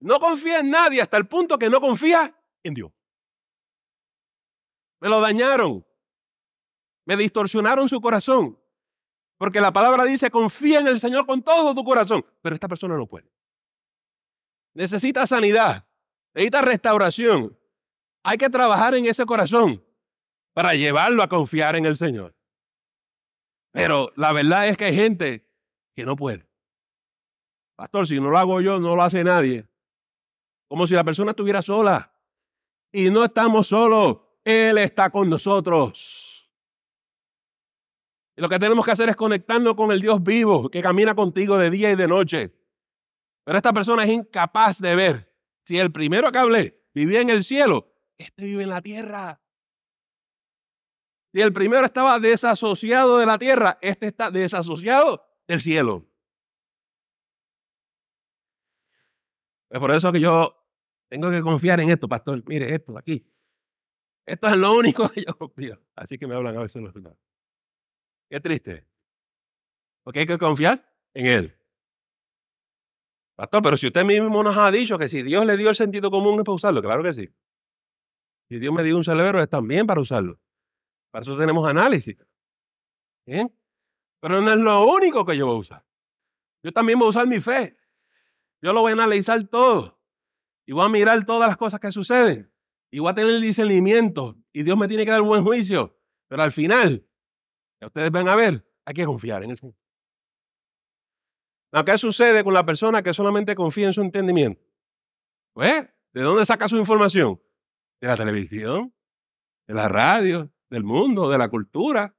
No 0.01 0.19
confía 0.19 0.59
en 0.59 0.69
nadie 0.69 1.01
hasta 1.01 1.17
el 1.17 1.27
punto 1.27 1.57
que 1.57 1.69
no 1.69 1.81
confía 1.81 2.35
en 2.63 2.73
Dios. 2.73 2.91
Me 4.99 5.09
lo 5.09 5.19
dañaron. 5.19 5.85
Me 7.05 7.15
distorsionaron 7.15 7.89
su 7.89 7.99
corazón. 8.01 8.59
Porque 9.37 9.61
la 9.61 9.71
palabra 9.71 10.03
dice, 10.03 10.29
confía 10.29 10.79
en 10.79 10.87
el 10.87 10.99
Señor 10.99 11.25
con 11.25 11.41
todo 11.41 11.73
tu 11.73 11.83
corazón. 11.83 12.25
Pero 12.41 12.53
esta 12.53 12.67
persona 12.67 12.97
no 12.97 13.07
puede. 13.07 13.31
Necesita 14.73 15.25
sanidad. 15.25 15.87
Necesita 16.33 16.61
restauración. 16.61 17.57
Hay 18.23 18.37
que 18.37 18.49
trabajar 18.49 18.95
en 18.95 19.05
ese 19.05 19.25
corazón 19.25 19.83
para 20.53 20.75
llevarlo 20.75 21.23
a 21.23 21.29
confiar 21.29 21.75
en 21.75 21.85
el 21.85 21.97
Señor. 21.97 22.35
Pero 23.71 24.11
la 24.15 24.33
verdad 24.33 24.67
es 24.67 24.77
que 24.77 24.85
hay 24.85 24.95
gente 24.95 25.47
que 25.95 26.05
no 26.05 26.15
puede. 26.15 26.49
Pastor, 27.75 28.07
si 28.07 28.19
no 28.19 28.29
lo 28.29 28.37
hago 28.37 28.61
yo, 28.61 28.79
no 28.79 28.95
lo 28.95 29.03
hace 29.03 29.23
nadie. 29.23 29.67
Como 30.67 30.85
si 30.85 30.93
la 30.95 31.03
persona 31.03 31.31
estuviera 31.31 31.61
sola. 31.61 32.13
Y 32.91 33.09
no 33.09 33.23
estamos 33.23 33.67
solos. 33.67 34.17
Él 34.43 34.77
está 34.77 35.09
con 35.09 35.29
nosotros. 35.29 36.49
Y 38.35 38.41
lo 38.41 38.49
que 38.49 38.59
tenemos 38.59 38.85
que 38.85 38.91
hacer 38.91 39.09
es 39.09 39.15
conectarnos 39.15 39.75
con 39.75 39.91
el 39.91 40.01
Dios 40.01 40.23
vivo 40.23 40.69
que 40.69 40.81
camina 40.81 41.13
contigo 41.13 41.57
de 41.57 41.69
día 41.69 41.91
y 41.91 41.95
de 41.95 42.07
noche. 42.07 42.53
Pero 43.43 43.57
esta 43.57 43.73
persona 43.73 44.03
es 44.03 44.09
incapaz 44.09 44.79
de 44.79 44.95
ver 44.95 45.35
si 45.63 45.77
el 45.77 45.91
primero 45.91 46.31
que 46.31 46.39
hablé 46.39 46.81
vivía 46.93 47.21
en 47.21 47.29
el 47.29 47.43
cielo, 47.43 47.93
este 48.17 48.45
vive 48.45 48.63
en 48.63 48.69
la 48.69 48.81
tierra. 48.81 49.41
Si 51.31 51.41
el 51.41 51.53
primero 51.53 51.85
estaba 51.85 52.19
desasociado 52.19 53.17
de 53.19 53.25
la 53.25 53.37
tierra, 53.37 53.77
este 53.81 54.07
está 54.07 54.31
desasociado 54.31 55.23
del 55.47 55.61
cielo. 55.61 56.07
Es 59.69 59.79
por 59.79 59.91
eso 59.91 60.11
que 60.11 60.19
yo 60.19 60.55
tengo 61.09 61.29
que 61.29 61.41
confiar 61.41 61.79
en 61.79 61.91
esto, 61.91 62.07
pastor. 62.07 62.43
Mire, 62.47 62.73
esto 62.73 62.97
aquí. 62.97 63.25
Esto 64.25 64.47
es 64.47 64.57
lo 64.57 64.73
único 64.73 65.09
que 65.09 65.23
yo 65.25 65.37
confío. 65.37 65.79
Así 65.95 66.17
que 66.17 66.27
me 66.27 66.35
hablan 66.35 66.57
a 66.57 66.61
veces 66.61 66.81
los 66.81 66.93
demás. 66.93 67.13
Qué 68.29 68.39
triste. 68.39 68.85
Porque 70.03 70.19
hay 70.19 70.25
que 70.25 70.37
confiar 70.37 70.91
en 71.13 71.25
Él. 71.27 71.55
Pastor, 73.35 73.61
pero 73.61 73.77
si 73.77 73.87
usted 73.87 74.03
mismo 74.03 74.43
nos 74.43 74.57
ha 74.57 74.69
dicho 74.71 74.97
que 74.97 75.07
si 75.07 75.23
Dios 75.23 75.45
le 75.45 75.57
dio 75.57 75.69
el 75.69 75.75
sentido 75.75 76.11
común 76.11 76.39
es 76.39 76.45
para 76.45 76.55
usarlo, 76.55 76.81
claro 76.81 77.03
que 77.03 77.13
sí. 77.13 77.29
Si 78.49 78.59
Dios 78.59 78.73
me 78.73 78.83
dio 78.83 78.97
un 78.97 79.03
cerebro 79.03 79.41
es 79.41 79.49
también 79.49 79.87
para 79.87 80.01
usarlo. 80.01 80.39
Para 81.11 81.23
eso 81.23 81.35
tenemos 81.37 81.67
análisis. 81.67 82.17
¿Bien? 83.25 83.53
Pero 84.21 84.41
no 84.41 84.51
es 84.51 84.57
lo 84.57 84.85
único 84.85 85.25
que 85.25 85.37
yo 85.37 85.45
voy 85.45 85.55
a 85.55 85.59
usar. 85.59 85.85
Yo 86.63 86.71
también 86.71 86.99
voy 86.99 87.07
a 87.07 87.09
usar 87.09 87.27
mi 87.27 87.39
fe. 87.39 87.77
Yo 88.61 88.73
lo 88.73 88.81
voy 88.81 88.91
a 88.91 88.93
analizar 88.93 89.41
todo. 89.45 89.99
Y 90.65 90.73
voy 90.73 90.85
a 90.85 90.89
mirar 90.89 91.25
todas 91.25 91.47
las 91.47 91.57
cosas 91.57 91.79
que 91.79 91.91
suceden. 91.91 92.51
Y 92.91 92.99
voy 92.99 93.09
a 93.09 93.15
tener 93.15 93.33
el 93.33 93.41
discernimiento. 93.41 94.37
Y 94.51 94.63
Dios 94.63 94.77
me 94.77 94.87
tiene 94.87 95.05
que 95.05 95.11
dar 95.11 95.21
buen 95.21 95.43
juicio. 95.43 95.97
Pero 96.27 96.43
al 96.43 96.51
final, 96.51 97.07
ustedes 97.81 98.11
van 98.11 98.27
a 98.27 98.35
ver, 98.35 98.67
hay 98.85 98.93
que 98.93 99.05
confiar 99.05 99.43
en 99.43 99.51
eso. 99.51 99.73
¿Qué 101.85 101.97
sucede 101.97 102.43
con 102.43 102.53
la 102.53 102.65
persona 102.65 103.01
que 103.01 103.13
solamente 103.13 103.55
confía 103.55 103.87
en 103.87 103.93
su 103.93 104.01
entendimiento? 104.01 104.61
Pues, 105.53 105.87
¿de 106.13 106.21
dónde 106.21 106.45
saca 106.45 106.67
su 106.67 106.77
información? 106.77 107.41
De 108.01 108.07
la 108.07 108.17
televisión, 108.17 108.93
de 109.67 109.73
la 109.73 109.87
radio, 109.87 110.51
del 110.69 110.83
mundo, 110.83 111.29
de 111.29 111.37
la 111.37 111.49
cultura, 111.49 112.15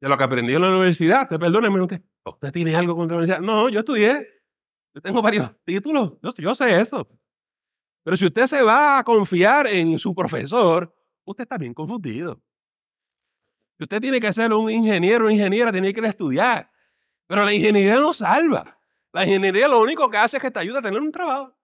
de 0.00 0.08
lo 0.08 0.16
que 0.16 0.24
aprendió 0.24 0.56
en 0.56 0.62
la 0.62 0.70
universidad. 0.70 1.28
Te 1.28 1.38
perdóneme 1.38 1.80
usted. 1.80 2.02
¿Usted 2.24 2.52
tiene 2.52 2.74
algo 2.74 2.94
contra 2.96 3.16
la 3.16 3.22
universidad? 3.22 3.44
No, 3.44 3.68
yo 3.68 3.80
estudié. 3.80 4.26
Yo 4.94 5.00
tengo 5.00 5.22
varios 5.22 5.50
títulos. 5.64 6.14
Yo, 6.38 6.54
sé 6.54 6.80
eso. 6.80 7.08
Pero 8.04 8.16
si 8.16 8.26
usted 8.26 8.46
se 8.46 8.62
va 8.62 8.98
a 8.98 9.04
confiar 9.04 9.66
en 9.66 9.98
su 9.98 10.14
profesor, 10.14 10.94
usted 11.24 11.42
está 11.42 11.58
bien 11.58 11.74
confundido. 11.74 12.40
Si 13.76 13.84
usted 13.84 14.00
tiene 14.00 14.20
que 14.20 14.32
ser 14.32 14.52
un 14.52 14.70
ingeniero 14.70 15.26
o 15.26 15.30
ingeniera, 15.30 15.70
tiene 15.70 15.92
que 15.92 16.04
estudiar. 16.06 16.70
Pero 17.26 17.44
la 17.44 17.52
ingeniería 17.52 17.96
no 17.96 18.12
salva. 18.12 18.78
La 19.12 19.24
ingeniería 19.24 19.68
lo 19.68 19.80
único 19.80 20.10
que 20.10 20.16
hace 20.16 20.36
es 20.38 20.42
que 20.42 20.50
te 20.50 20.60
ayuda 20.60 20.80
a 20.80 20.82
tener 20.82 21.00
un 21.00 21.12
trabajo. 21.12 21.54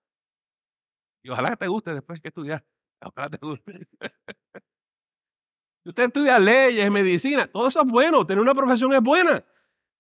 Y 1.23 1.31
ojalá 1.31 1.51
que 1.51 1.57
te 1.57 1.69
guste 1.69 1.95
después 1.95 2.21
que 2.21 2.29
estudiar. 2.29 2.65
Ojalá 3.01 3.31
te 3.31 3.39
guste. 3.39 3.89
Usted 5.85 6.05
estudia 6.05 6.39
leyes, 6.39 6.91
medicina, 6.91 7.47
todo 7.47 7.69
eso 7.69 7.83
es 7.83 7.87
bueno, 7.87 8.27
tener 8.27 8.41
una 8.41 8.55
profesión 8.55 8.93
es 8.95 9.01
buena, 9.03 9.45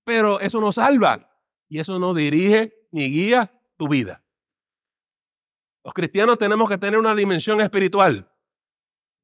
pero 0.02 0.40
eso 0.40 0.60
no 0.60 0.72
salva 0.72 1.30
y 1.68 1.78
eso 1.78 1.98
no 1.98 2.14
dirige 2.14 2.72
ni 2.90 3.10
guía 3.10 3.52
tu 3.76 3.88
vida. 3.88 4.22
Los 5.84 5.92
cristianos 5.92 6.38
tenemos 6.38 6.68
que 6.70 6.78
tener 6.78 6.98
una 6.98 7.14
dimensión 7.14 7.60
espiritual. 7.60 8.30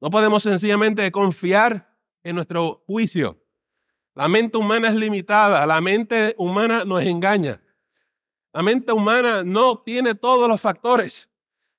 No 0.00 0.10
podemos 0.10 0.42
sencillamente 0.42 1.10
confiar 1.10 1.96
en 2.22 2.34
nuestro 2.34 2.84
juicio. 2.86 3.42
La 4.14 4.28
mente 4.28 4.58
humana 4.58 4.88
es 4.88 4.94
limitada, 4.94 5.64
la 5.64 5.80
mente 5.80 6.34
humana 6.36 6.84
nos 6.84 7.02
engaña. 7.04 7.62
La 8.52 8.62
mente 8.62 8.92
humana 8.92 9.42
no 9.44 9.78
tiene 9.80 10.14
todos 10.14 10.48
los 10.48 10.60
factores. 10.60 11.30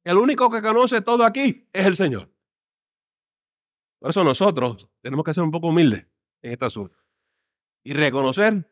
El 0.03 0.17
único 0.17 0.49
que 0.49 0.61
conoce 0.61 1.01
todo 1.01 1.23
aquí 1.23 1.69
es 1.73 1.85
el 1.85 1.95
Señor. 1.95 2.31
Por 4.01 4.09
eso 4.09 4.23
nosotros 4.23 4.89
tenemos 4.99 5.23
que 5.23 5.31
ser 5.31 5.43
un 5.43 5.51
poco 5.51 5.67
humildes 5.67 6.07
en 6.41 6.53
este 6.53 6.65
asunto 6.65 6.97
y 7.83 7.93
reconocer 7.93 8.67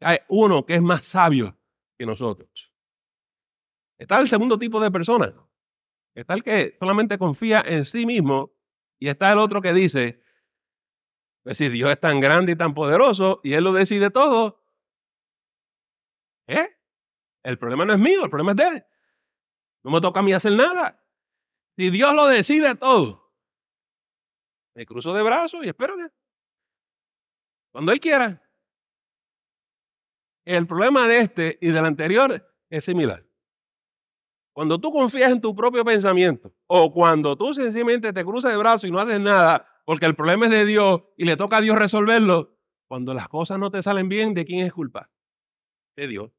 que 0.00 0.04
hay 0.04 0.18
uno 0.28 0.66
que 0.66 0.74
es 0.74 0.82
más 0.82 1.04
sabio 1.04 1.56
que 1.96 2.04
nosotros. 2.04 2.72
Está 3.96 4.20
el 4.20 4.28
segundo 4.28 4.58
tipo 4.58 4.80
de 4.80 4.90
persona. 4.90 5.32
Está 6.12 6.34
el 6.34 6.42
que 6.42 6.76
solamente 6.80 7.18
confía 7.18 7.62
en 7.64 7.84
sí 7.84 8.04
mismo 8.04 8.52
y 8.98 9.08
está 9.08 9.30
el 9.30 9.38
otro 9.38 9.62
que 9.62 9.72
dice, 9.72 10.20
pues 11.44 11.56
si 11.56 11.68
Dios 11.68 11.92
es 11.92 12.00
tan 12.00 12.18
grande 12.18 12.52
y 12.52 12.56
tan 12.56 12.74
poderoso 12.74 13.40
y 13.44 13.52
Él 13.52 13.62
lo 13.62 13.72
decide 13.72 14.10
todo, 14.10 14.60
¿eh? 16.48 16.76
El 17.44 17.58
problema 17.58 17.84
no 17.84 17.92
es 17.92 18.00
mío, 18.00 18.24
el 18.24 18.30
problema 18.30 18.50
es 18.50 18.56
de 18.56 18.76
Él. 18.76 18.86
No 19.84 19.92
me 19.92 20.00
toca 20.00 20.18
a 20.18 20.22
mí 20.24 20.32
hacer 20.32 20.52
nada. 20.52 21.00
Si 21.76 21.90
Dios 21.90 22.12
lo 22.12 22.26
decide 22.26 22.74
todo, 22.74 23.23
me 24.74 24.84
cruzo 24.86 25.12
de 25.14 25.22
brazos 25.22 25.64
y 25.64 25.68
espero 25.68 25.96
que. 25.96 26.08
Cuando 27.72 27.92
él 27.92 28.00
quiera. 28.00 28.40
El 30.44 30.66
problema 30.66 31.08
de 31.08 31.20
este 31.20 31.58
y 31.60 31.68
del 31.68 31.86
anterior 31.86 32.46
es 32.68 32.84
similar. 32.84 33.24
Cuando 34.52 34.78
tú 34.78 34.92
confías 34.92 35.32
en 35.32 35.40
tu 35.40 35.54
propio 35.54 35.84
pensamiento 35.84 36.54
o 36.66 36.92
cuando 36.92 37.36
tú 37.36 37.54
sencillamente 37.54 38.12
te 38.12 38.24
cruzas 38.24 38.52
de 38.52 38.58
brazos 38.58 38.84
y 38.84 38.92
no 38.92 39.00
haces 39.00 39.18
nada 39.18 39.66
porque 39.84 40.06
el 40.06 40.14
problema 40.14 40.46
es 40.46 40.50
de 40.50 40.64
Dios 40.64 41.02
y 41.16 41.24
le 41.24 41.36
toca 41.36 41.58
a 41.58 41.60
Dios 41.60 41.78
resolverlo, 41.78 42.56
cuando 42.86 43.14
las 43.14 43.28
cosas 43.28 43.58
no 43.58 43.70
te 43.70 43.82
salen 43.82 44.08
bien, 44.08 44.34
¿de 44.34 44.44
quién 44.44 44.66
es 44.66 44.72
culpa? 44.72 45.10
De 45.96 46.06
Dios. 46.06 46.30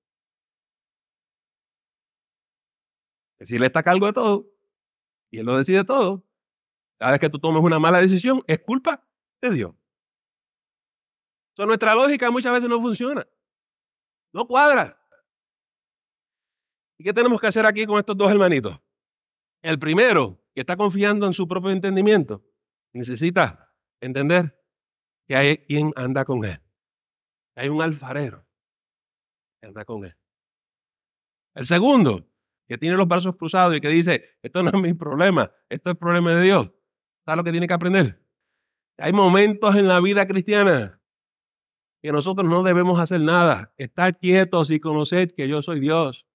Si 3.42 3.60
le 3.60 3.68
está 3.68 3.80
a 3.80 3.84
cargo 3.84 4.08
de 4.08 4.14
todo 4.14 4.48
y 5.30 5.40
Él 5.40 5.46
lo 5.46 5.58
decide 5.58 5.84
todo, 5.84 6.25
cada 6.98 7.12
vez 7.12 7.20
que 7.20 7.30
tú 7.30 7.40
tomes 7.40 7.62
una 7.62 7.80
mala 7.80 8.00
decisión, 8.00 8.40
es 8.48 8.60
culpa 8.60 9.06
de 9.42 9.52
Dios. 9.52 9.76
So, 11.56 11.66
nuestra 11.66 11.96
lógica 11.96 12.32
muchas 12.32 12.54
veces 12.54 12.70
no 12.70 12.82
funciona. 12.82 13.26
No 14.34 14.48
cuadra. 14.48 15.02
¿Y 16.98 17.04
qué 17.04 17.14
tenemos 17.14 17.40
que 17.40 17.48
hacer 17.48 17.66
aquí 17.66 17.86
con 17.86 17.98
estos 18.00 18.18
dos 18.18 18.30
hermanitos? 18.30 18.80
El 19.62 19.80
primero, 19.80 20.42
que 20.54 20.62
está 20.62 20.78
confiando 20.78 21.26
en 21.26 21.34
su 21.34 21.48
propio 21.48 21.72
entendimiento, 21.72 22.44
necesita 22.94 23.74
entender 24.00 24.62
que 25.28 25.36
hay 25.36 25.58
quien 25.66 25.92
anda 25.96 26.24
con 26.26 26.46
él. 26.46 26.62
Hay 27.56 27.70
un 27.70 27.82
alfarero 27.82 28.46
que 29.60 29.68
anda 29.68 29.86
con 29.86 30.06
él. 30.06 30.16
El 31.56 31.66
segundo, 31.66 32.28
que 32.68 32.78
tiene 32.78 32.98
los 32.98 33.08
brazos 33.08 33.36
cruzados 33.38 33.76
y 33.76 33.82
que 33.82 33.88
dice, 33.90 34.38
esto 34.42 34.62
no 34.62 34.72
es 34.74 34.82
mi 34.82 34.94
problema, 34.94 35.52
esto 35.70 35.90
es 35.90 35.94
el 35.94 35.98
problema 35.98 36.32
de 36.36 36.44
Dios. 36.44 36.72
¿Sabes 37.26 37.38
lo 37.38 37.44
que 37.44 37.52
tiene 37.52 37.68
que 37.68 37.74
aprender? 37.74 38.22
Hay 38.98 39.12
momentos 39.12 39.76
en 39.76 39.88
la 39.88 40.00
vida 40.00 40.28
cristiana 40.28 41.02
que 42.02 42.12
nosotros 42.12 42.48
no 42.48 42.62
debemos 42.62 43.00
hacer 43.00 43.20
nada. 43.20 43.74
Estar 43.78 44.18
quietos 44.18 44.70
y 44.70 44.80
conocer 44.80 45.34
que 45.34 45.48
yo 45.48 45.64
soy 45.64 45.80
Dios. 45.80 46.28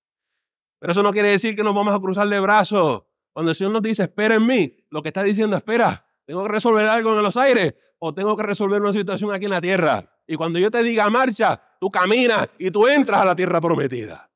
Pero 0.81 0.90
eso 0.90 1.03
no 1.05 1.12
quiere 1.12 1.29
decir 1.29 1.55
que 1.55 1.62
nos 1.62 1.74
vamos 1.74 1.94
a 1.94 2.00
cruzar 2.00 2.26
de 2.29 2.40
brazos 2.40 3.05
Cuando 3.33 3.53
el 3.53 3.57
Señor 3.57 3.72
nos 3.72 3.83
dice, 3.83 4.03
espera 4.03 4.35
en 4.35 4.46
mí, 4.46 4.85
lo 4.90 5.03
que 5.03 5.11
está 5.11 5.22
diciendo, 5.22 5.57
espera, 5.57 6.05
tengo 6.26 6.42
que 6.42 6.48
resolver 6.48 6.88
algo 6.88 7.16
en 7.16 7.22
los 7.22 7.37
aires 7.37 7.76
o 8.00 8.12
tengo 8.12 8.37
que 8.37 8.42
resolver 8.42 8.81
una 8.81 8.92
situación 8.92 9.33
aquí 9.33 9.44
en 9.44 9.53
la 9.53 9.61
tierra. 9.61 10.11
Y 10.26 10.35
cuando 10.35 10.59
yo 10.59 10.72
te 10.72 10.83
diga 10.83 11.09
marcha, 11.09 11.62
tú 11.79 11.88
caminas 11.90 12.48
y 12.59 12.72
tú 12.72 12.88
entras 12.88 13.20
a 13.20 13.24
la 13.24 13.37
tierra 13.37 13.61
prometida. 13.61 14.29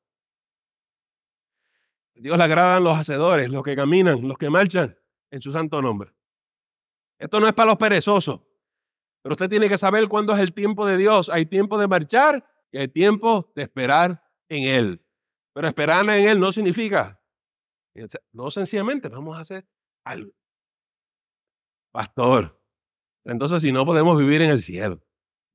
Dios 2.13 2.37
le 2.37 2.43
agradan 2.45 2.81
los 2.81 2.97
hacedores, 2.97 3.49
los 3.49 3.61
que 3.63 3.75
caminan, 3.75 4.25
los 4.25 4.37
que 4.37 4.49
marchan 4.49 4.97
en 5.31 5.41
su 5.41 5.51
santo 5.51 5.81
nombre. 5.81 6.14
Esto 7.19 7.39
no 7.39 7.47
es 7.47 7.53
para 7.53 7.67
los 7.67 7.77
perezosos, 7.77 8.41
pero 9.21 9.33
usted 9.33 9.49
tiene 9.49 9.69
que 9.69 9.77
saber 9.77 10.07
cuándo 10.07 10.33
es 10.33 10.39
el 10.39 10.53
tiempo 10.53 10.85
de 10.85 10.97
Dios. 10.97 11.29
Hay 11.29 11.45
tiempo 11.45 11.77
de 11.77 11.87
marchar 11.87 12.45
y 12.71 12.77
hay 12.77 12.87
tiempo 12.87 13.51
de 13.55 13.63
esperar 13.63 14.23
en 14.49 14.63
Él. 14.67 15.05
Pero 15.53 15.67
esperar 15.67 16.03
en 16.09 16.27
Él 16.27 16.39
no 16.39 16.51
significa, 16.51 17.21
no 18.33 18.51
sencillamente 18.51 19.07
vamos 19.07 19.37
a 19.37 19.41
hacer 19.41 19.67
algo. 20.03 20.33
Pastor, 21.91 22.61
entonces 23.23 23.61
si 23.61 23.71
no 23.71 23.85
podemos 23.85 24.17
vivir 24.17 24.41
en 24.41 24.51
el 24.51 24.61
cielo 24.61 25.01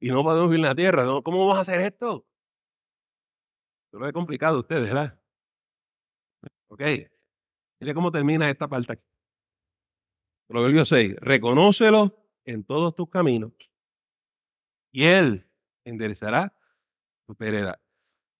y 0.00 0.08
no 0.08 0.22
podemos 0.22 0.48
vivir 0.48 0.64
en 0.64 0.68
la 0.70 0.74
tierra, 0.74 1.04
¿cómo 1.22 1.46
vamos 1.46 1.58
a 1.58 1.60
hacer 1.60 1.80
esto? 1.82 2.26
Lo 3.92 4.08
he 4.08 4.12
complicado 4.12 4.60
ustedes, 4.60 4.88
¿verdad? 4.88 5.20
Ok. 6.68 6.82
Mire 7.80 7.94
cómo 7.94 8.10
termina 8.10 8.48
esta 8.48 8.68
parte 8.68 8.92
aquí. 8.92 9.09
Proverbio 10.50 10.84
6. 10.84 11.14
Reconócelo 11.20 12.12
en 12.44 12.64
todos 12.64 12.96
tus 12.96 13.08
caminos 13.08 13.52
y 14.90 15.04
Él 15.04 15.48
enderezará 15.84 16.52
tu 17.24 17.36
pereda. 17.36 17.80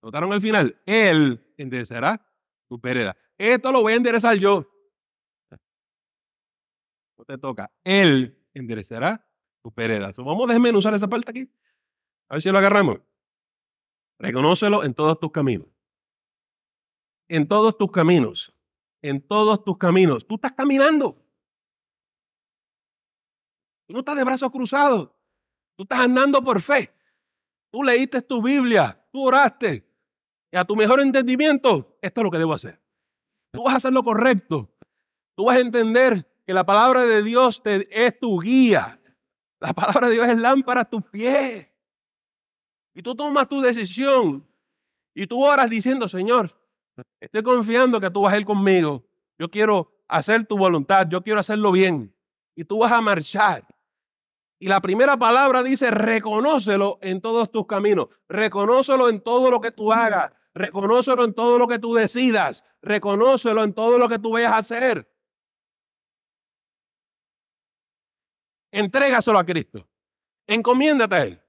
¿Notaron 0.03 0.33
el 0.33 0.41
final? 0.41 0.83
Él 0.87 1.55
enderezará 1.57 2.27
tu 2.69 2.81
pereda. 2.81 3.17
Esto 3.39 3.71
lo 3.71 3.83
voy 3.83 3.93
a 3.93 3.97
enderezar 3.97 4.37
yo. 4.39 4.69
No 7.17 7.25
te 7.25 7.39
toca. 7.39 7.71
Él 7.85 8.45
enderezará 8.55 9.25
tu 9.63 9.73
pereda. 9.73 10.13
vamos 10.17 10.51
a 10.51 10.53
desmenuzar 10.55 10.93
esa 10.95 11.07
parte 11.07 11.31
aquí. 11.31 11.49
A 12.29 12.35
ver 12.35 12.43
si 12.43 12.51
lo 12.51 12.59
agarramos. 12.59 12.99
Reconócelo 14.19 14.83
en 14.83 14.95
todos 14.95 15.21
tus 15.21 15.31
caminos. 15.31 15.69
En 17.29 17.47
todos 17.47 17.79
tus 17.79 17.93
caminos. 17.93 18.53
En 19.01 19.25
todos 19.25 19.63
tus 19.63 19.79
caminos. 19.79 20.27
Tú 20.27 20.35
estás 20.35 20.55
caminando. 20.55 21.30
Tú 23.91 23.95
no 23.95 23.99
estás 23.99 24.15
de 24.15 24.23
brazos 24.23 24.53
cruzados. 24.53 25.11
Tú 25.77 25.83
estás 25.83 25.99
andando 25.99 26.41
por 26.45 26.61
fe. 26.61 26.95
Tú 27.73 27.83
leíste 27.83 28.23
tu 28.23 28.41
Biblia. 28.41 29.05
Tú 29.11 29.27
oraste. 29.27 29.85
Y 30.53 30.57
a 30.57 30.65
tu 30.65 30.77
mejor 30.77 31.01
entendimiento, 31.01 31.99
esto 32.01 32.21
es 32.21 32.25
lo 32.25 32.31
que 32.31 32.39
debo 32.39 32.55
hacer. 32.55 32.81
Tú 33.51 33.65
vas 33.65 33.75
a 33.75 33.77
hacer 33.79 33.93
lo 33.93 34.05
correcto. 34.05 34.73
Tú 35.35 35.47
vas 35.47 35.57
a 35.57 35.61
entender 35.61 36.25
que 36.47 36.55
la 36.55 36.65
palabra 36.65 37.05
de 37.05 37.25
Dios 37.25 37.65
te, 37.65 37.89
es 37.91 38.17
tu 38.21 38.41
guía. 38.41 39.01
La 39.59 39.73
palabra 39.75 40.07
de 40.07 40.15
Dios 40.15 40.29
es 40.29 40.39
lámpara 40.39 40.83
a 40.83 40.89
tus 40.89 41.03
pies. 41.07 41.67
Y 42.95 43.03
tú 43.03 43.17
tomas 43.17 43.49
tu 43.49 43.61
decisión. 43.61 44.47
Y 45.17 45.27
tú 45.27 45.45
oras 45.45 45.69
diciendo, 45.69 46.07
Señor, 46.07 46.57
estoy 47.19 47.43
confiando 47.43 48.01
que 48.01 48.09
tú 48.09 48.23
vas 48.23 48.35
a 48.35 48.39
ir 48.39 48.45
conmigo. 48.45 49.05
Yo 49.37 49.51
quiero 49.51 50.01
hacer 50.07 50.47
tu 50.47 50.57
voluntad. 50.57 51.09
Yo 51.09 51.25
quiero 51.25 51.41
hacerlo 51.41 51.73
bien. 51.73 52.15
Y 52.55 52.65
tú 52.65 52.79
vas 52.79 52.93
a 52.93 53.01
marchar. 53.01 53.65
Y 54.63 54.69
la 54.69 54.83
primera 54.83 55.17
palabra 55.17 55.63
dice, 55.63 55.91
reconócelo 55.91 56.99
en 57.01 57.23
todos 57.23 57.51
tus 57.51 57.67
caminos. 57.67 58.09
Reconócelo 58.29 59.09
en 59.09 59.23
todo 59.23 59.51
lo 59.51 59.59
que 59.59 59.73
tú 59.73 59.91
hagas. 59.91 60.33
Reconócelo 60.53 61.25
en 61.25 61.33
todo 61.33 61.59
lo 61.59 61.67
que 61.67 61.79
tú 61.79 61.95
decidas. 61.95 62.67
Reconócelo 62.83 63.65
en 63.65 63.73
todo 63.73 63.97
lo 63.97 64.07
que 64.07 64.19
tú 64.19 64.33
vayas 64.33 64.53
a 64.53 64.59
hacer. 64.59 65.11
Entrégaselo 68.71 69.39
a 69.39 69.47
Cristo. 69.47 69.89
Encomiéndate 70.47 71.15
a 71.15 71.23
Él. 71.25 71.43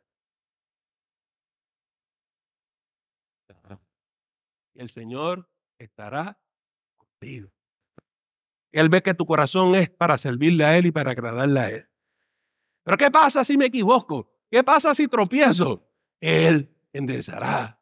Y 4.74 4.80
el 4.80 4.90
Señor 4.90 5.50
estará 5.78 6.40
contigo. 6.96 7.52
Él 8.72 8.88
ve 8.88 9.04
que 9.04 9.14
tu 9.14 9.26
corazón 9.26 9.76
es 9.76 9.90
para 9.90 10.18
servirle 10.18 10.64
a 10.64 10.78
Él 10.78 10.86
y 10.86 10.92
para 10.94 11.12
agradarle 11.12 11.60
a 11.60 11.70
Él. 11.72 11.91
Pero 12.84 12.98
¿qué 12.98 13.12
pasa 13.12 13.44
si 13.44 13.58
me 13.58 13.66
equivoco? 13.66 14.30
¿Qué 14.50 14.64
pasa 14.64 14.94
si 14.96 15.08
tropiezo? 15.08 15.88
Él 16.20 16.76
enderezará. 16.94 17.80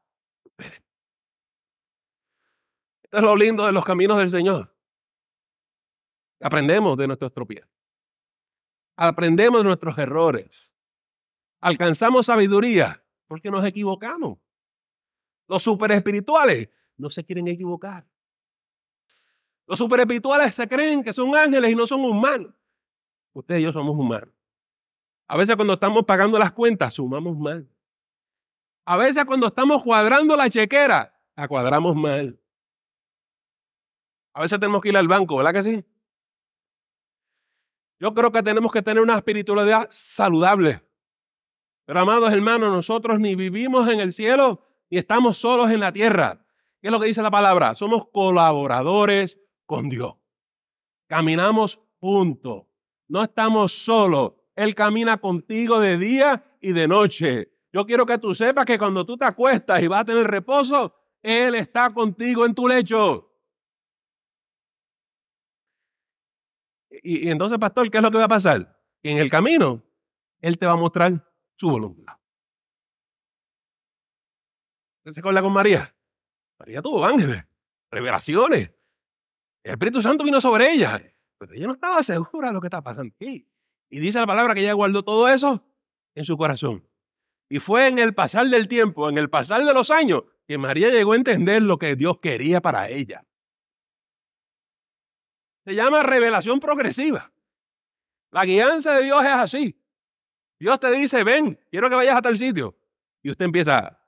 Esto 3.03 3.17
es 3.17 3.23
lo 3.23 3.35
lindo 3.35 3.65
de 3.65 3.71
los 3.71 3.83
caminos 3.83 4.19
del 4.19 4.29
Señor. 4.29 4.71
Aprendemos 6.41 6.95
de 6.95 7.07
nuestros 7.07 7.33
tropiezos. 7.33 7.69
Aprendemos 8.95 9.61
de 9.61 9.63
nuestros 9.63 9.97
errores. 9.97 10.73
Alcanzamos 11.59 12.27
sabiduría 12.27 13.03
porque 13.27 13.49
nos 13.49 13.65
equivocamos. 13.65 14.37
Los 15.47 15.63
super 15.63 15.91
espirituales 15.91 16.69
no 16.97 17.09
se 17.09 17.25
quieren 17.25 17.47
equivocar. 17.47 18.07
Los 19.65 19.79
super 19.79 19.99
espirituales 19.99 20.53
se 20.53 20.67
creen 20.67 21.03
que 21.03 21.13
son 21.13 21.35
ángeles 21.35 21.71
y 21.71 21.75
no 21.75 21.87
son 21.87 22.01
humanos. 22.01 22.53
Ustedes 23.33 23.61
y 23.61 23.63
yo 23.63 23.73
somos 23.73 23.95
humanos. 23.95 24.33
A 25.29 25.37
veces 25.37 25.55
cuando 25.55 25.75
estamos 25.75 26.03
pagando 26.05 26.39
las 26.39 26.51
cuentas, 26.51 26.95
sumamos 26.95 27.37
mal. 27.37 27.69
A 28.83 28.97
veces 28.97 29.23
cuando 29.25 29.47
estamos 29.47 29.83
cuadrando 29.83 30.35
la 30.35 30.49
chequera, 30.49 31.15
la 31.35 31.47
cuadramos 31.47 31.95
mal. 31.95 32.39
A 34.33 34.41
veces 34.41 34.59
tenemos 34.59 34.81
que 34.81 34.89
ir 34.89 34.97
al 34.97 35.07
banco, 35.07 35.37
¿verdad 35.37 35.53
que 35.53 35.61
sí? 35.61 35.85
Yo 37.99 38.11
creo 38.15 38.31
que 38.31 38.41
tenemos 38.41 38.71
que 38.71 38.81
tener 38.81 39.03
una 39.03 39.17
espiritualidad 39.17 39.87
saludable. 39.91 40.83
Pero 41.85 41.99
amados 41.99 42.33
hermanos, 42.33 42.71
nosotros 42.71 43.19
ni 43.19 43.35
vivimos 43.35 43.87
en 43.87 43.99
el 43.99 44.11
cielo 44.11 44.63
ni 44.89 44.97
estamos 44.97 45.37
solos 45.37 45.69
en 45.69 45.79
la 45.79 45.93
tierra. 45.93 46.43
¿Qué 46.81 46.87
es 46.87 46.91
lo 46.91 46.99
que 46.99 47.05
dice 47.05 47.21
la 47.21 47.29
palabra? 47.29 47.75
Somos 47.75 48.07
colaboradores 48.11 49.39
con 49.67 49.89
Dios. 49.89 50.15
Caminamos 51.07 51.79
juntos. 51.99 52.63
No 53.07 53.21
estamos 53.21 53.73
solos. 53.73 54.38
Él 54.59 54.75
camina 54.75 55.17
contigo 55.17 55.79
de 55.79 55.97
día 55.97 56.43
y 56.59 56.73
de 56.73 56.85
noche. 56.85 57.49
Yo 57.71 57.85
quiero 57.85 58.05
que 58.05 58.17
tú 58.17 58.35
sepas 58.35 58.65
que 58.65 58.77
cuando 58.77 59.05
tú 59.05 59.15
te 59.15 59.23
acuestas 59.23 59.81
y 59.81 59.87
vas 59.87 60.01
a 60.01 60.05
tener 60.05 60.27
reposo, 60.27 60.93
Él 61.21 61.55
está 61.55 61.93
contigo 61.93 62.45
en 62.45 62.53
tu 62.53 62.67
lecho. 62.67 63.33
Y, 66.89 67.29
entonces, 67.29 67.57
pastor, 67.57 67.89
¿qué 67.89 67.99
es 67.99 68.03
lo 68.03 68.11
que 68.11 68.17
va 68.17 68.25
a 68.25 68.27
pasar? 68.27 68.77
en 69.01 69.17
el 69.17 69.29
camino, 69.29 69.81
Él 70.41 70.57
te 70.57 70.65
va 70.65 70.73
a 70.73 70.75
mostrar 70.75 71.25
su 71.55 71.69
voluntad. 71.69 72.17
¿Usted 74.97 75.13
se 75.13 75.19
acuerda 75.21 75.41
con 75.41 75.53
María? 75.53 75.95
María 76.59 76.81
tuvo 76.81 77.05
ángeles, 77.05 77.45
revelaciones. 77.89 78.71
El 79.63 79.71
Espíritu 79.71 80.01
Santo 80.01 80.25
vino 80.25 80.41
sobre 80.41 80.69
ella, 80.69 81.01
pero 81.37 81.53
ella 81.53 81.67
no 81.67 81.73
estaba 81.75 82.03
segura 82.03 82.49
de 82.49 82.55
lo 82.55 82.59
que 82.59 82.67
estaba 82.67 82.83
pasando 82.83 83.15
aquí. 83.15 83.49
Y 83.89 83.99
dice 83.99 84.19
la 84.19 84.27
palabra 84.27 84.53
que 84.53 84.61
ella 84.61 84.73
guardó 84.73 85.03
todo 85.03 85.27
eso 85.27 85.63
en 86.15 86.25
su 86.25 86.37
corazón. 86.37 86.87
Y 87.49 87.59
fue 87.59 87.87
en 87.87 87.97
el 87.97 88.13
pasar 88.13 88.47
del 88.47 88.67
tiempo, 88.67 89.09
en 89.09 89.17
el 89.17 89.29
pasar 89.29 89.65
de 89.65 89.73
los 89.73 89.89
años, 89.89 90.23
que 90.47 90.57
María 90.57 90.89
llegó 90.89 91.13
a 91.13 91.15
entender 91.15 91.63
lo 91.63 91.79
que 91.79 91.95
Dios 91.95 92.19
quería 92.19 92.61
para 92.61 92.89
ella. 92.89 93.25
Se 95.65 95.73
llama 95.73 96.03
revelación 96.03 96.59
progresiva. 96.59 97.31
La 98.31 98.45
guianza 98.45 98.93
de 98.93 99.05
Dios 99.05 99.23
es 99.23 99.29
así. 99.29 99.81
Dios 100.59 100.79
te 100.79 100.91
dice, 100.91 101.23
ven, 101.23 101.59
quiero 101.71 101.89
que 101.89 101.95
vayas 101.95 102.17
a 102.17 102.21
tal 102.21 102.37
sitio. 102.37 102.77
Y 103.23 103.31
usted 103.31 103.45
empieza, 103.45 103.99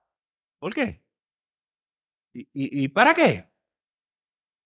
¿por 0.60 0.74
qué? 0.74 1.04
¿Y, 2.34 2.48
y, 2.54 2.88
para 2.88 3.13
qué? 3.13 3.50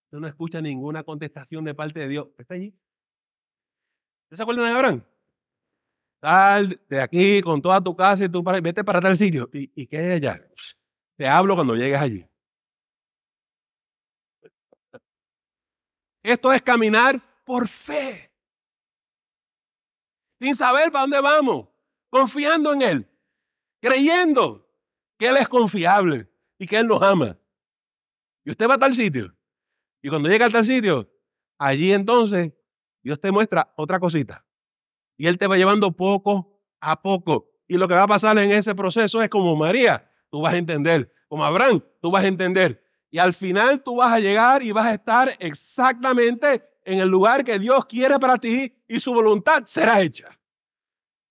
Usted 0.06 0.19
no 0.19 0.28
escucha 0.28 0.62
ninguna 0.62 1.04
contestación 1.04 1.63
de 1.63 1.73
parte 1.73 1.99
de 2.01 2.08
Dios. 2.08 2.28
Está 2.38 2.56
allí. 2.56 2.75
¿Usted 4.25 4.38
se 4.38 4.43
acuerda 4.43 4.65
de 4.65 4.71
Abraham? 4.71 5.03
Sal 6.21 6.81
de 6.89 7.01
aquí 7.01 7.41
con 7.41 7.61
toda 7.61 7.79
tu 7.81 7.95
casa 7.95 8.25
y 8.25 8.29
tú 8.29 8.43
vete 8.43 8.83
para 8.83 8.99
tal 8.99 9.15
sitio. 9.15 9.49
¿Y, 9.53 9.71
y 9.75 9.85
qué 9.85 9.99
es 9.99 10.15
allá? 10.15 10.41
Te 11.15 11.27
hablo 11.27 11.55
cuando 11.55 11.75
llegues 11.75 11.99
allí. 11.99 12.27
Esto 16.23 16.51
es 16.51 16.61
caminar 16.63 17.21
por 17.43 17.67
fe. 17.67 18.31
Sin 20.41 20.55
saber 20.55 20.91
para 20.91 21.03
dónde 21.03 21.21
vamos. 21.21 21.67
Confiando 22.09 22.73
en 22.73 22.81
Él. 22.81 23.09
Creyendo 23.79 24.67
que 25.19 25.27
Él 25.27 25.38
es 25.38 25.47
confiable 25.47 26.27
y 26.57 26.65
que 26.65 26.77
Él 26.77 26.88
nos 26.88 27.01
ama. 27.03 27.38
Y 28.43 28.49
usted 28.49 28.67
va 28.67 28.73
a 28.73 28.79
tal 28.79 28.95
sitio. 28.95 29.35
Y 30.01 30.09
cuando 30.09 30.27
llega 30.27 30.47
a 30.47 30.49
tal 30.49 30.65
sitio, 30.65 31.07
allí 31.59 31.93
entonces 31.93 32.53
Dios 33.05 33.21
te 33.21 33.31
muestra 33.31 33.71
otra 33.77 33.99
cosita. 33.99 34.43
Y 35.15 35.27
Él 35.27 35.37
te 35.37 35.45
va 35.45 35.57
llevando 35.57 35.91
poco 35.91 36.59
a 36.79 36.99
poco. 37.03 37.51
Y 37.67 37.77
lo 37.77 37.87
que 37.87 37.93
va 37.93 38.01
a 38.01 38.07
pasar 38.07 38.35
en 38.39 38.51
ese 38.51 38.73
proceso 38.73 39.21
es 39.21 39.29
como 39.29 39.55
María, 39.55 40.11
tú 40.31 40.41
vas 40.41 40.55
a 40.55 40.57
entender. 40.57 41.13
Como 41.27 41.45
Abraham, 41.45 41.83
tú 42.01 42.09
vas 42.09 42.23
a 42.23 42.27
entender. 42.27 42.83
Y 43.11 43.19
al 43.19 43.35
final 43.35 43.83
tú 43.83 43.97
vas 43.97 44.11
a 44.11 44.19
llegar 44.19 44.63
y 44.63 44.71
vas 44.71 44.87
a 44.87 44.95
estar 44.95 45.35
exactamente 45.37 46.67
en 46.83 46.97
el 46.97 47.07
lugar 47.07 47.45
que 47.45 47.59
Dios 47.59 47.85
quiere 47.85 48.17
para 48.17 48.39
ti 48.39 48.75
y 48.87 48.99
su 48.99 49.13
voluntad 49.13 49.65
será 49.67 50.01
hecha. 50.01 50.27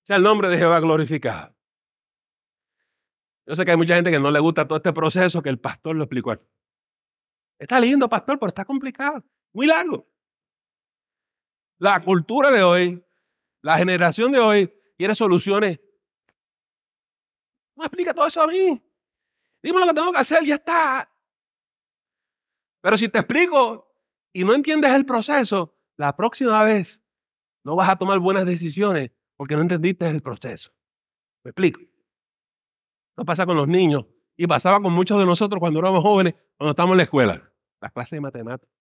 Sea 0.04 0.18
el 0.18 0.22
nombre 0.22 0.48
de 0.48 0.58
Jehová 0.58 0.78
glorificado. 0.78 1.56
Yo 3.46 3.56
sé 3.56 3.64
que 3.64 3.72
hay 3.72 3.76
mucha 3.76 3.96
gente 3.96 4.12
que 4.12 4.20
no 4.20 4.30
le 4.30 4.38
gusta 4.38 4.68
todo 4.68 4.76
este 4.76 4.92
proceso 4.92 5.42
que 5.42 5.50
el 5.50 5.58
pastor 5.58 5.96
lo 5.96 6.04
explicó. 6.04 6.38
Está 7.58 7.80
lindo, 7.80 8.08
pastor, 8.08 8.38
pero 8.38 8.50
está 8.50 8.64
complicado, 8.64 9.24
muy 9.52 9.66
largo. 9.66 10.13
La 11.78 12.00
cultura 12.02 12.50
de 12.50 12.62
hoy, 12.62 13.04
la 13.62 13.76
generación 13.76 14.32
de 14.32 14.38
hoy, 14.38 14.72
quiere 14.96 15.14
soluciones. 15.14 15.80
No 17.76 17.84
explica 17.84 18.14
todo 18.14 18.26
eso 18.26 18.42
a 18.42 18.46
mí. 18.46 18.80
Dime 19.62 19.80
lo 19.80 19.86
que 19.86 19.94
tengo 19.94 20.12
que 20.12 20.18
hacer, 20.18 20.44
ya 20.44 20.56
está. 20.56 21.10
Pero 22.80 22.96
si 22.96 23.08
te 23.08 23.18
explico 23.18 23.90
y 24.32 24.44
no 24.44 24.52
entiendes 24.54 24.92
el 24.92 25.06
proceso, 25.06 25.74
la 25.96 26.14
próxima 26.14 26.62
vez 26.64 27.02
no 27.64 27.74
vas 27.76 27.88
a 27.88 27.96
tomar 27.96 28.18
buenas 28.18 28.44
decisiones 28.44 29.10
porque 29.36 29.56
no 29.56 29.62
entendiste 29.62 30.06
el 30.06 30.20
proceso. 30.20 30.70
¿Me 31.42 31.50
explico? 31.50 31.80
No 33.16 33.24
pasa 33.24 33.46
con 33.46 33.56
los 33.56 33.68
niños 33.68 34.04
y 34.36 34.46
pasaba 34.46 34.80
con 34.80 34.92
muchos 34.92 35.18
de 35.18 35.26
nosotros 35.26 35.60
cuando 35.60 35.78
éramos 35.78 36.02
jóvenes, 36.02 36.34
cuando 36.56 36.70
estábamos 36.70 36.94
en 36.94 36.98
la 36.98 37.02
escuela, 37.04 37.52
la 37.80 37.90
clase 37.90 38.16
de 38.16 38.20
matemáticas. 38.20 38.73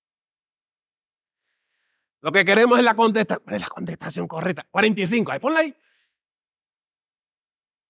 Lo 2.23 2.31
que 2.31 2.45
queremos 2.45 2.79
es 2.79 2.85
la 2.85 2.95
contestación. 2.95 3.43
¿Cuál 3.43 3.55
es 3.57 3.61
la 3.61 3.67
contestación 3.67 4.27
correcta? 4.29 4.65
45. 4.71 5.31
Ahí 5.33 5.39
ponla 5.39 5.59
ahí. 5.59 5.75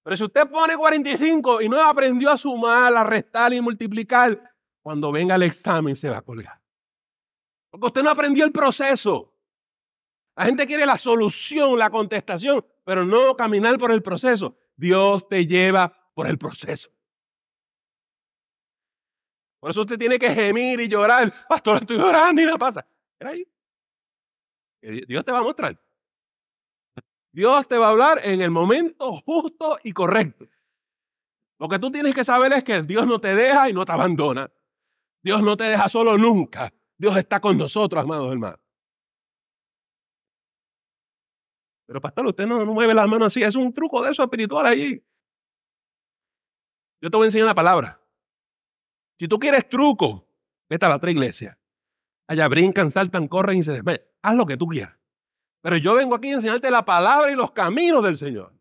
Pero 0.03 0.17
si 0.17 0.23
usted 0.23 0.49
pone 0.49 0.75
45 0.75 1.61
y 1.61 1.69
no 1.69 1.79
aprendió 1.79 2.31
a 2.31 2.37
sumar, 2.37 2.97
a 2.97 3.03
restar 3.03 3.53
y 3.53 3.61
multiplicar, 3.61 4.41
cuando 4.81 5.11
venga 5.11 5.35
el 5.35 5.43
examen 5.43 5.95
se 5.95 6.09
va 6.09 6.17
a 6.17 6.21
colgar. 6.23 6.59
Porque 7.69 7.85
usted 7.85 8.01
no 8.01 8.09
aprendió 8.09 8.43
el 8.43 8.51
proceso. 8.51 9.37
La 10.35 10.45
gente 10.45 10.65
quiere 10.65 10.87
la 10.87 10.97
solución, 10.97 11.77
la 11.77 11.91
contestación, 11.91 12.65
pero 12.83 13.05
no 13.05 13.37
caminar 13.37 13.77
por 13.77 13.91
el 13.91 14.01
proceso. 14.01 14.57
Dios 14.75 15.27
te 15.29 15.45
lleva 15.45 15.95
por 16.15 16.25
el 16.25 16.39
proceso. 16.39 16.89
Por 19.59 19.69
eso 19.69 19.81
usted 19.81 19.99
tiene 19.99 20.17
que 20.17 20.33
gemir 20.33 20.79
y 20.79 20.87
llorar. 20.87 21.31
Pastor, 21.47 21.83
estoy 21.83 21.97
llorando 21.97 22.41
y 22.41 22.45
no 22.45 22.57
pasa. 22.57 22.83
ahí. 23.19 23.47
Dios 25.07 25.23
te 25.23 25.31
va 25.31 25.39
a 25.39 25.43
mostrar. 25.43 25.79
Dios 27.31 27.67
te 27.67 27.77
va 27.77 27.87
a 27.87 27.91
hablar 27.91 28.19
en 28.23 28.41
el 28.41 28.51
momento 28.51 29.21
justo 29.25 29.79
y 29.83 29.91
correcto. 29.91 30.45
Lo 31.57 31.67
que 31.67 31.79
tú 31.79 31.89
tienes 31.91 32.13
que 32.13 32.23
saber 32.23 32.51
es 32.53 32.63
que 32.63 32.81
Dios 32.83 33.07
no 33.07 33.19
te 33.19 33.33
deja 33.33 33.69
y 33.69 33.73
no 33.73 33.85
te 33.85 33.91
abandona. 33.91 34.51
Dios 35.21 35.41
no 35.41 35.55
te 35.55 35.63
deja 35.63 35.87
solo 35.87 36.17
nunca. 36.17 36.73
Dios 36.97 37.15
está 37.17 37.39
con 37.39 37.57
nosotros, 37.57 38.03
amados 38.03 38.31
hermanos. 38.31 38.59
Pero 41.85 42.01
pastor, 42.01 42.27
usted 42.27 42.45
no, 42.45 42.65
mueve 42.65 42.93
las 42.93 43.07
manos 43.07 43.27
así. 43.27 43.41
Es 43.41 43.55
un 43.55 43.73
truco 43.73 44.03
de 44.03 44.11
eso 44.11 44.23
espiritual 44.23 44.65
ahí. 44.65 45.03
Yo 47.01 47.09
te 47.09 47.17
voy 47.17 47.25
a 47.25 47.27
enseñar 47.27 47.45
una 47.47 47.55
palabra. 47.55 47.99
Si 49.17 49.27
tú 49.27 49.39
quieres 49.39 49.67
truco, 49.67 50.27
vete 50.69 50.85
a 50.85 50.89
la 50.89 50.95
otra 50.97 51.11
iglesia. 51.11 51.57
Allá 52.27 52.47
brincan, 52.47 52.91
saltan, 52.91 53.27
corren 53.27 53.57
y 53.57 53.63
se 53.63 53.73
desmayan. 53.73 54.12
Haz 54.23 54.35
lo 54.35 54.45
que 54.45 54.57
tú 54.57 54.67
quieras. 54.67 54.97
Pero 55.61 55.77
yo 55.77 55.93
vengo 55.93 56.15
aquí 56.15 56.31
a 56.31 56.35
enseñarte 56.35 56.71
la 56.71 56.83
palabra 56.83 57.31
y 57.31 57.35
los 57.35 57.51
caminos 57.51 58.03
del 58.03 58.17
Señor. 58.17 58.53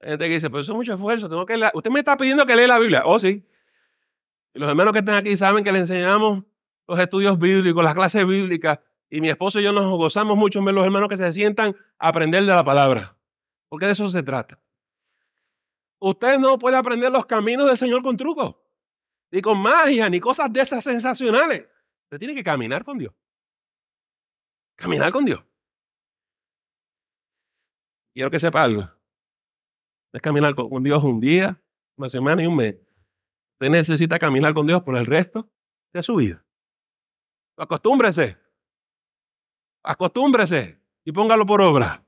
Hay 0.00 0.10
gente 0.10 0.26
que 0.26 0.34
dice, 0.34 0.50
pero 0.50 0.60
eso 0.60 0.72
es 0.72 0.76
mucho 0.76 0.94
esfuerzo. 0.94 1.28
Tengo 1.28 1.46
que 1.46 1.58
Usted 1.74 1.90
me 1.90 2.00
está 2.00 2.16
pidiendo 2.16 2.46
que 2.46 2.54
lea 2.54 2.68
la 2.68 2.78
Biblia. 2.78 3.02
Oh, 3.04 3.18
sí. 3.18 3.44
Y 4.54 4.58
los 4.58 4.68
hermanos 4.68 4.92
que 4.92 5.00
están 5.00 5.16
aquí 5.16 5.36
saben 5.36 5.64
que 5.64 5.72
le 5.72 5.80
enseñamos 5.80 6.44
los 6.86 6.98
estudios 6.98 7.38
bíblicos, 7.38 7.82
las 7.82 7.94
clases 7.94 8.26
bíblicas. 8.26 8.78
Y 9.10 9.20
mi 9.20 9.28
esposo 9.28 9.60
y 9.60 9.64
yo 9.64 9.72
nos 9.72 9.86
gozamos 9.96 10.36
mucho 10.36 10.58
en 10.58 10.66
ver 10.66 10.74
los 10.74 10.84
hermanos 10.84 11.08
que 11.08 11.16
se 11.16 11.32
sientan 11.32 11.76
a 11.98 12.08
aprender 12.08 12.42
de 12.42 12.54
la 12.54 12.64
palabra. 12.64 13.16
Porque 13.68 13.86
de 13.86 13.92
eso 13.92 14.08
se 14.08 14.22
trata. 14.22 14.60
Usted 16.00 16.38
no 16.38 16.58
puede 16.58 16.76
aprender 16.76 17.10
los 17.10 17.26
caminos 17.26 17.66
del 17.66 17.76
Señor 17.76 18.02
con 18.02 18.16
trucos, 18.16 18.56
ni 19.30 19.42
con 19.42 19.60
magia, 19.60 20.08
ni 20.08 20.20
cosas 20.20 20.52
de 20.52 20.60
esas 20.60 20.84
sensacionales. 20.84 21.66
Usted 22.04 22.18
tiene 22.18 22.34
que 22.34 22.44
caminar 22.44 22.84
con 22.84 22.98
Dios. 22.98 23.12
Caminar 24.76 25.10
con 25.10 25.24
Dios. 25.24 25.44
Quiero 28.14 28.30
que 28.30 28.38
sepa 28.38 28.62
algo. 28.62 28.88
Es 30.12 30.22
caminar 30.22 30.54
con 30.54 30.82
Dios 30.82 31.02
un 31.02 31.20
día, 31.20 31.60
una 31.96 32.08
semana 32.08 32.42
y 32.42 32.46
un 32.46 32.56
mes. 32.56 32.76
Usted 33.54 33.70
necesita 33.70 34.18
caminar 34.18 34.54
con 34.54 34.66
Dios 34.66 34.82
por 34.82 34.96
el 34.96 35.04
resto 35.04 35.50
de 35.92 36.02
su 36.02 36.14
vida. 36.14 36.44
Acostúmbrese. 37.56 38.38
Acostúmbrese 39.82 40.80
y 41.04 41.12
póngalo 41.12 41.44
por 41.44 41.60
obra. 41.60 42.04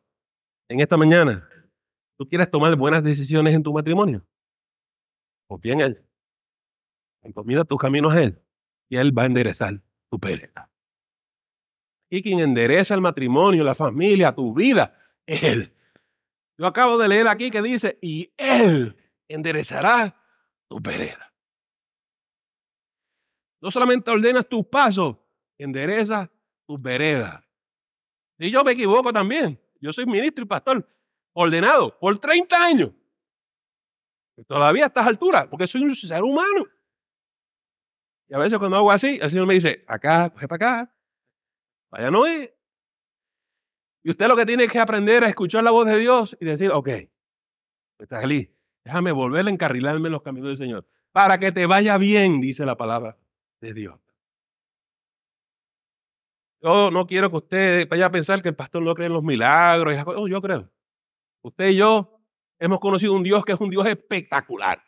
En 0.69 0.81
esta 0.81 0.97
mañana 0.97 1.50
¿Tú 2.21 2.29
quieres 2.29 2.51
tomar 2.51 2.77
buenas 2.77 3.03
decisiones 3.03 3.55
en 3.55 3.63
tu 3.63 3.73
matrimonio? 3.73 4.23
Confía 5.49 5.73
en 5.73 5.81
Él. 5.81 6.07
Encomienda 7.23 7.65
tus 7.65 7.81
caminos 7.81 8.13
a 8.13 8.23
Él 8.23 8.39
y 8.91 8.99
Él 8.99 9.17
va 9.17 9.23
a 9.23 9.27
enderezar 9.27 9.81
tu 10.11 10.21
pereza. 10.21 10.71
Y 12.11 12.23
quien 12.23 12.41
endereza 12.41 12.93
el 12.93 13.01
matrimonio, 13.01 13.65
la 13.65 13.75
familia, 13.75 14.35
tu 14.35 14.53
vida, 14.53 14.95
es 15.25 15.43
Él. 15.45 15.75
Yo 16.59 16.67
acabo 16.67 16.99
de 16.99 17.09
leer 17.09 17.27
aquí 17.27 17.51
que 17.51 17.63
dice, 17.63 17.99
y 18.03 18.31
Él 18.37 18.95
enderezará 19.27 20.15
tu 20.69 20.79
pereza. 20.83 21.33
No 23.63 23.71
solamente 23.71 24.11
ordenas 24.11 24.47
tus 24.47 24.67
pasos, 24.67 25.17
endereza 25.57 26.31
tus 26.67 26.83
veredas. 26.83 27.43
Y 28.39 28.51
yo 28.51 28.63
me 28.63 28.73
equivoco 28.73 29.11
también. 29.11 29.59
Yo 29.81 29.91
soy 29.91 30.05
ministro 30.05 30.45
y 30.45 30.47
pastor 30.47 30.87
ordenado 31.33 31.99
por 31.99 32.19
30 32.19 32.65
años. 32.65 32.91
Todavía 34.47 34.85
a 34.85 34.87
estas 34.87 35.07
alturas, 35.07 35.47
porque 35.49 35.67
soy 35.67 35.83
un 35.83 35.95
ser 35.95 36.23
humano. 36.23 36.67
Y 38.29 38.35
a 38.35 38.39
veces 38.39 38.59
cuando 38.59 38.77
hago 38.77 38.91
así, 38.91 39.19
el 39.21 39.31
Señor 39.31 39.47
me 39.47 39.55
dice, 39.55 39.85
acá, 39.87 40.31
coge 40.31 40.49
para 40.49 40.57
acá, 40.57 40.95
vaya 41.91 42.11
no 42.11 42.27
es. 42.27 42.51
Y 44.03 44.11
usted 44.11 44.29
lo 44.29 44.37
que 44.37 44.47
tiene 44.47 44.67
que 44.67 44.79
aprender 44.79 45.25
a 45.25 45.29
escuchar 45.29 45.63
la 45.63 45.73
voz 45.73 45.87
de 45.87 45.99
Dios 45.99 46.37
y 46.41 46.45
decir, 46.47 46.71
ok, 46.71 46.89
está 47.99 48.21
feliz, 48.21 48.49
déjame 48.85 49.13
volver 49.13 49.47
a 49.47 49.51
encarrilarme 49.51 50.09
en 50.09 50.13
los 50.13 50.23
caminos 50.23 50.49
del 50.49 50.57
Señor. 50.57 50.87
Para 51.13 51.39
que 51.39 51.53
te 51.53 51.67
vaya 51.67 51.99
bien, 51.99 52.41
dice 52.41 52.65
la 52.65 52.77
palabra 52.77 53.19
de 53.61 53.75
Dios. 53.75 54.01
Yo 56.63 56.91
no 56.91 57.07
quiero 57.07 57.31
que 57.31 57.37
usted 57.37 57.89
vaya 57.89 58.07
a 58.07 58.11
pensar 58.11 58.43
que 58.43 58.51
el 58.51 58.57
pastor 58.57 58.83
no 58.83 58.95
cree 58.95 59.07
en 59.07 59.15
los 59.15 59.23
milagros. 59.23 59.95
Y 59.95 59.99
oh, 60.07 60.29
yo 60.29 60.43
creo. 60.43 60.71
Usted 61.43 61.71
y 61.71 61.77
yo 61.77 62.21
hemos 62.59 62.81
conocido 62.81 63.15
un 63.15 63.23
Dios 63.23 63.45
que 63.45 63.53
es 63.53 63.61
un 63.61 63.71
Dios 63.71 63.87
espectacular. 63.87 64.83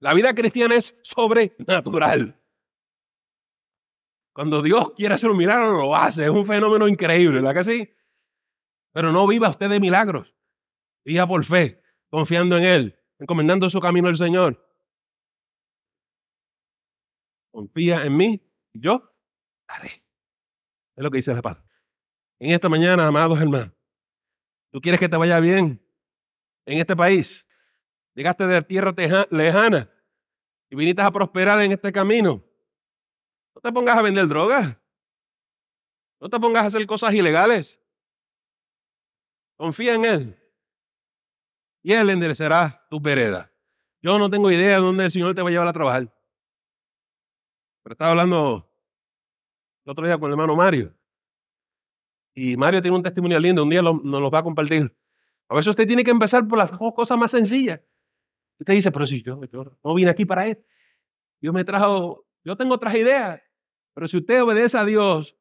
La 0.00 0.14
vida 0.14 0.34
cristiana 0.34 0.74
es 0.74 0.94
sobrenatural. 1.02 2.40
Cuando 4.34 4.62
Dios 4.62 4.92
quiere 4.96 5.14
hacer 5.14 5.30
un 5.30 5.36
milagro, 5.36 5.78
lo 5.78 5.94
hace. 5.94 6.24
Es 6.24 6.30
un 6.30 6.44
fenómeno 6.44 6.88
increíble, 6.88 7.40
¿verdad 7.40 7.54
que 7.54 7.64
sí? 7.64 7.94
Pero 8.92 9.12
no 9.12 9.26
viva 9.26 9.48
usted 9.48 9.70
de 9.70 9.80
milagros. 9.80 10.34
Viva 11.04 11.26
por 11.26 11.44
fe, 11.44 11.82
confiando 12.10 12.56
en 12.56 12.64
Él, 12.64 13.00
encomendando 13.18 13.70
su 13.70 13.80
camino 13.80 14.08
al 14.08 14.16
Señor. 14.16 14.60
Confía 17.52 18.04
en 18.04 18.16
mí, 18.16 18.52
yo 18.72 19.14
haré. 19.68 20.04
Es 20.96 21.02
lo 21.02 21.10
que 21.10 21.18
dice 21.18 21.34
la 21.34 21.42
paz. 21.42 21.58
En 22.40 22.50
esta 22.50 22.68
mañana, 22.68 23.06
amados 23.06 23.40
hermanos, 23.40 23.72
Tú 24.74 24.80
quieres 24.80 24.98
que 24.98 25.08
te 25.08 25.16
vaya 25.16 25.38
bien 25.38 25.80
en 26.66 26.78
este 26.80 26.96
país. 26.96 27.46
Llegaste 28.12 28.44
de 28.44 28.60
tierra 28.60 28.92
lejana 29.30 29.88
y 30.68 30.74
viniste 30.74 31.00
a 31.00 31.12
prosperar 31.12 31.60
en 31.60 31.70
este 31.70 31.92
camino. 31.92 32.44
No 33.54 33.60
te 33.60 33.70
pongas 33.70 33.96
a 33.96 34.02
vender 34.02 34.26
drogas. 34.26 34.76
No 36.20 36.28
te 36.28 36.40
pongas 36.40 36.64
a 36.64 36.66
hacer 36.66 36.84
cosas 36.88 37.14
ilegales. 37.14 37.80
Confía 39.56 39.94
en 39.94 40.04
Él. 40.06 40.42
Y 41.84 41.92
Él 41.92 42.10
enderecerá 42.10 42.84
tu 42.90 43.00
vereda. 43.00 43.52
Yo 44.02 44.18
no 44.18 44.28
tengo 44.28 44.50
idea 44.50 44.74
de 44.74 44.82
dónde 44.82 45.04
el 45.04 45.10
Señor 45.12 45.36
te 45.36 45.42
va 45.42 45.50
a 45.50 45.52
llevar 45.52 45.68
a 45.68 45.72
trabajar. 45.72 46.12
Pero 47.84 47.92
estaba 47.92 48.10
hablando 48.10 48.68
el 49.84 49.92
otro 49.92 50.04
día 50.04 50.18
con 50.18 50.26
el 50.26 50.32
hermano 50.32 50.56
Mario. 50.56 50.92
Y 52.34 52.56
Mario 52.56 52.82
tiene 52.82 52.96
un 52.96 53.02
testimonio 53.02 53.38
lindo, 53.38 53.62
un 53.62 53.70
día 53.70 53.80
nos 53.82 54.02
lo 54.02 54.30
va 54.30 54.40
a 54.40 54.42
compartir. 54.42 54.94
A 55.48 55.54
veces 55.54 55.68
usted 55.68 55.86
tiene 55.86 56.02
que 56.02 56.10
empezar 56.10 56.46
por 56.48 56.58
las 56.58 56.70
cosas 56.70 57.16
más 57.16 57.30
sencillas. 57.30 57.80
Usted 58.58 58.74
dice, 58.74 58.90
pero 58.90 59.06
si 59.06 59.22
yo, 59.22 59.40
no 59.84 59.94
vine 59.94 60.10
aquí 60.10 60.24
para 60.24 60.46
esto. 60.46 60.64
Yo 61.40 61.52
me 61.52 61.64
trajo, 61.64 62.26
yo 62.44 62.56
tengo 62.56 62.74
otras 62.74 62.94
ideas. 62.94 63.40
Pero 63.94 64.08
si 64.08 64.16
usted 64.16 64.42
obedece 64.42 64.76
a 64.76 64.84
Dios, 64.84 65.36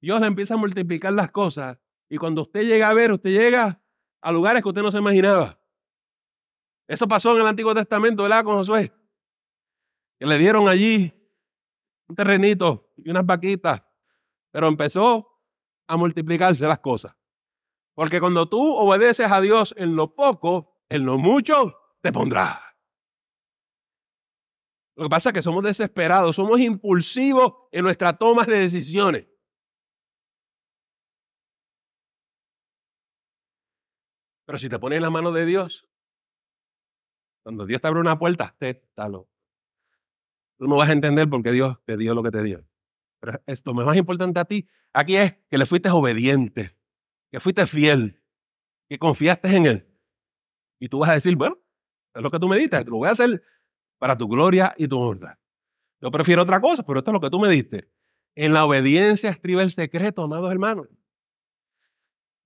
Dios 0.00 0.20
le 0.20 0.26
empieza 0.26 0.54
a 0.54 0.56
multiplicar 0.56 1.12
las 1.12 1.30
cosas. 1.30 1.78
Y 2.08 2.16
cuando 2.16 2.42
usted 2.42 2.62
llega 2.62 2.88
a 2.88 2.94
ver, 2.94 3.12
usted 3.12 3.30
llega 3.30 3.82
a 4.20 4.32
lugares 4.32 4.62
que 4.62 4.68
usted 4.68 4.82
no 4.82 4.90
se 4.90 4.98
imaginaba. 4.98 5.60
Eso 6.86 7.06
pasó 7.06 7.34
en 7.34 7.42
el 7.42 7.46
Antiguo 7.46 7.74
Testamento, 7.74 8.22
¿verdad? 8.22 8.44
Con 8.44 8.56
Josué. 8.56 8.92
Que 10.18 10.26
le 10.26 10.38
dieron 10.38 10.68
allí 10.68 11.12
un 12.08 12.16
terrenito 12.16 12.90
y 12.96 13.10
unas 13.10 13.26
vaquitas. 13.26 13.82
Pero 14.50 14.68
empezó 14.68 15.27
a 15.88 15.96
multiplicarse 15.96 16.66
las 16.66 16.78
cosas. 16.78 17.16
Porque 17.94 18.20
cuando 18.20 18.48
tú 18.48 18.76
obedeces 18.76 19.30
a 19.30 19.40
Dios 19.40 19.74
en 19.76 19.96
lo 19.96 20.14
poco, 20.14 20.84
en 20.88 21.04
lo 21.04 21.18
mucho, 21.18 21.74
te 22.00 22.12
pondrá. 22.12 22.62
Lo 24.94 25.04
que 25.04 25.10
pasa 25.10 25.30
es 25.30 25.32
que 25.32 25.42
somos 25.42 25.64
desesperados, 25.64 26.36
somos 26.36 26.60
impulsivos 26.60 27.52
en 27.72 27.84
nuestra 27.84 28.16
toma 28.16 28.44
de 28.44 28.58
decisiones. 28.58 29.26
Pero 34.44 34.58
si 34.58 34.68
te 34.68 34.78
pones 34.78 34.96
en 34.96 35.02
la 35.02 35.10
mano 35.10 35.30
de 35.30 35.44
Dios, 35.44 35.88
cuando 37.42 37.66
Dios 37.66 37.80
te 37.80 37.88
abre 37.88 38.00
una 38.00 38.18
puerta, 38.18 38.54
tétalo. 38.58 39.28
Tú 40.58 40.66
no 40.66 40.76
vas 40.76 40.88
a 40.88 40.92
entender 40.92 41.28
por 41.28 41.42
qué 41.42 41.52
Dios 41.52 41.78
te 41.84 41.96
dio 41.96 42.14
lo 42.14 42.22
que 42.22 42.30
te 42.30 42.42
dio. 42.42 42.64
Pero 43.20 43.40
esto, 43.46 43.72
lo 43.72 43.84
más 43.84 43.96
importante 43.96 44.38
a 44.40 44.44
ti 44.44 44.68
aquí 44.92 45.16
es 45.16 45.34
que 45.50 45.58
le 45.58 45.66
fuiste 45.66 45.90
obediente, 45.90 46.76
que 47.30 47.40
fuiste 47.40 47.66
fiel, 47.66 48.22
que 48.88 48.98
confiaste 48.98 49.56
en 49.56 49.66
Él. 49.66 49.88
Y 50.78 50.88
tú 50.88 51.00
vas 51.00 51.10
a 51.10 51.14
decir, 51.14 51.34
bueno, 51.36 51.58
es 52.14 52.22
lo 52.22 52.30
que 52.30 52.38
tú 52.38 52.48
me 52.48 52.58
diste, 52.58 52.84
lo 52.84 52.98
voy 52.98 53.08
a 53.08 53.12
hacer 53.12 53.42
para 53.98 54.16
tu 54.16 54.28
gloria 54.28 54.74
y 54.76 54.86
tu 54.86 54.98
honra. 54.98 55.38
Yo 56.00 56.10
prefiero 56.10 56.42
otra 56.42 56.60
cosa, 56.60 56.84
pero 56.84 57.00
esto 57.00 57.10
es 57.10 57.12
lo 57.12 57.20
que 57.20 57.30
tú 57.30 57.40
me 57.40 57.48
diste. 57.48 57.90
En 58.36 58.52
la 58.52 58.64
obediencia 58.64 59.30
estriba 59.30 59.62
el 59.62 59.70
secreto, 59.70 60.22
amados 60.22 60.50
hermanos 60.52 60.88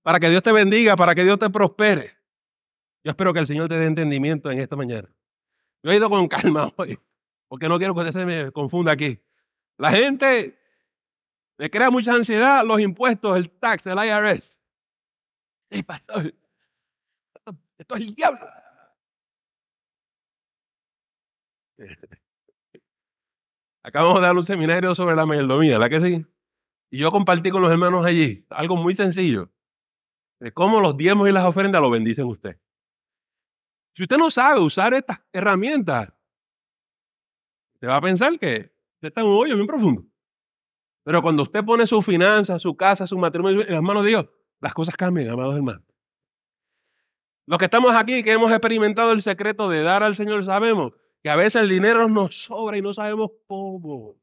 para 0.03 0.19
que 0.19 0.29
Dios 0.29 0.43
te 0.43 0.51
bendiga, 0.51 0.95
para 0.95 1.15
que 1.15 1.23
Dios 1.23 1.39
te 1.39 1.49
prospere. 1.49 2.11
Yo 3.03 3.11
espero 3.11 3.33
que 3.33 3.39
el 3.39 3.47
Señor 3.47 3.69
te 3.69 3.75
dé 3.75 3.87
entendimiento 3.87 4.51
en 4.51 4.59
esta 4.59 4.75
mañana. 4.75 5.09
Yo 5.81 5.91
he 5.91 5.95
ido 5.95 6.09
con 6.09 6.27
calma 6.27 6.71
hoy, 6.77 6.99
porque 7.47 7.67
no 7.67 7.77
quiero 7.77 7.95
que 7.95 8.01
usted 8.01 8.19
se 8.19 8.25
me 8.25 8.51
confunda 8.51 8.91
aquí. 8.91 9.19
La 9.77 9.91
gente 9.91 10.59
le 11.63 11.71
crea 11.71 11.89
mucha 11.89 12.13
ansiedad 12.13 12.65
los 12.65 12.81
impuestos, 12.81 13.37
el 13.37 13.49
tax, 13.49 13.87
el 13.87 13.97
IRS. 13.97 14.59
esto 15.69 16.19
es 17.95 18.01
el 18.01 18.13
diablo. 18.13 18.45
Acabamos 23.81 24.15
de 24.15 24.21
dar 24.21 24.35
un 24.35 24.43
seminario 24.43 24.93
sobre 24.93 25.15
la 25.15 25.25
mayordomía, 25.25 25.79
¿la 25.79 25.87
que 25.87 26.01
sí? 26.01 26.25
Y 26.91 26.97
yo 26.97 27.09
compartí 27.11 27.49
con 27.49 27.61
los 27.61 27.71
hermanos 27.71 28.05
allí 28.05 28.45
algo 28.49 28.75
muy 28.75 28.93
sencillo 28.93 29.49
de 30.41 30.51
cómo 30.51 30.81
los 30.81 30.97
diezmos 30.97 31.29
y 31.29 31.31
las 31.31 31.45
ofrendas 31.45 31.81
lo 31.81 31.89
bendicen 31.89 32.25
usted. 32.25 32.59
Si 33.95 34.03
usted 34.03 34.17
no 34.17 34.29
sabe 34.29 34.59
usar 34.59 34.93
estas 34.93 35.21
herramientas, 35.31 36.11
usted 37.75 37.87
va 37.87 37.95
a 37.95 38.01
pensar 38.01 38.37
que 38.37 38.75
usted 38.95 39.07
está 39.07 39.21
en 39.21 39.27
un 39.27 39.37
hoyo 39.37 39.55
bien 39.55 39.67
profundo. 39.67 40.12
Pero 41.03 41.21
cuando 41.21 41.43
usted 41.43 41.63
pone 41.63 41.85
su 41.85 42.01
finanza, 42.01 42.57
su 42.59 42.75
casa, 42.75 43.05
su 43.05 43.17
matrimonio 43.17 43.61
en 43.61 43.73
las 43.73 43.81
manos 43.81 44.03
de 44.03 44.09
Dios, 44.09 44.25
las 44.61 44.73
cosas 44.73 44.95
cambian, 44.95 45.29
amados 45.29 45.55
hermanos. 45.55 45.83
Los 47.45 47.59
que 47.59 47.65
estamos 47.65 47.93
aquí, 47.93 48.23
que 48.23 48.31
hemos 48.31 48.51
experimentado 48.51 49.11
el 49.11 49.21
secreto 49.21 49.67
de 49.67 49.83
dar 49.83 50.01
al 50.01 50.15
Señor, 50.15 50.45
sabemos 50.45 50.93
que 51.21 51.29
a 51.29 51.35
veces 51.35 51.61
el 51.63 51.69
dinero 51.69 52.07
nos 52.07 52.43
sobra 52.43 52.77
y 52.77 52.81
no 52.81 52.93
sabemos 52.93 53.31
cómo. 53.47 54.15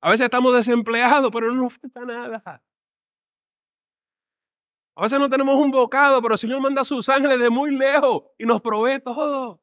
A 0.00 0.10
veces 0.10 0.24
estamos 0.24 0.54
desempleados, 0.56 1.30
pero 1.30 1.52
no 1.52 1.62
nos 1.62 1.74
falta 1.74 2.04
nada. 2.04 2.62
A 4.94 5.02
veces 5.02 5.18
no 5.18 5.28
tenemos 5.28 5.56
un 5.56 5.70
bocado, 5.70 6.22
pero 6.22 6.34
el 6.34 6.38
Señor 6.38 6.60
manda 6.60 6.84
sus 6.84 7.08
ángeles 7.08 7.38
de 7.38 7.50
muy 7.50 7.76
lejos 7.76 8.22
y 8.38 8.46
nos 8.46 8.60
provee 8.62 8.98
todo. 9.00 9.62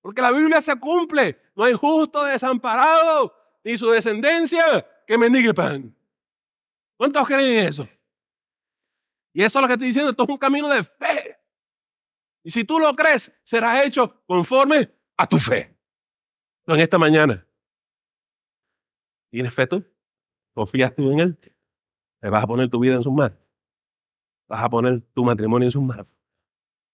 Porque 0.00 0.22
la 0.22 0.32
Biblia 0.32 0.60
se 0.60 0.78
cumple. 0.78 1.40
No 1.54 1.64
hay 1.64 1.74
justo 1.74 2.24
desamparado 2.24 3.32
ni 3.64 3.76
su 3.76 3.90
descendencia 3.90 4.86
que 5.06 5.18
mendigue 5.18 5.54
pan. 5.54 5.94
¿Cuántos 6.96 7.26
creen 7.26 7.58
en 7.60 7.68
eso? 7.68 7.88
Y 9.32 9.42
eso 9.42 9.58
es 9.58 9.62
lo 9.62 9.68
que 9.68 9.74
estoy 9.74 9.88
diciendo. 9.88 10.10
Esto 10.10 10.24
es 10.24 10.28
un 10.28 10.38
camino 10.38 10.68
de 10.68 10.82
fe. 10.82 11.38
Y 12.42 12.50
si 12.50 12.64
tú 12.64 12.78
lo 12.78 12.92
crees, 12.94 13.32
será 13.44 13.84
hecho 13.84 14.22
conforme 14.26 14.90
a 15.16 15.26
tu 15.26 15.38
fe. 15.38 15.76
No 16.66 16.74
en 16.74 16.80
esta 16.80 16.98
mañana. 16.98 17.46
¿Tienes 19.30 19.52
fe 19.52 19.66
tú? 19.66 19.84
¿Confías 20.54 20.94
tú 20.94 21.12
en 21.12 21.20
Él? 21.20 21.38
¿Te 22.20 22.28
vas 22.30 22.42
a 22.42 22.46
poner 22.46 22.68
tu 22.68 22.80
vida 22.80 22.94
en 22.94 23.02
sus 23.02 23.12
manos? 23.12 23.38
vas 24.48 24.64
a 24.64 24.70
poner 24.70 25.02
tu 25.12 25.24
matrimonio 25.24 25.66
en 25.66 25.72
sus 25.72 25.82
manos. 25.82 26.08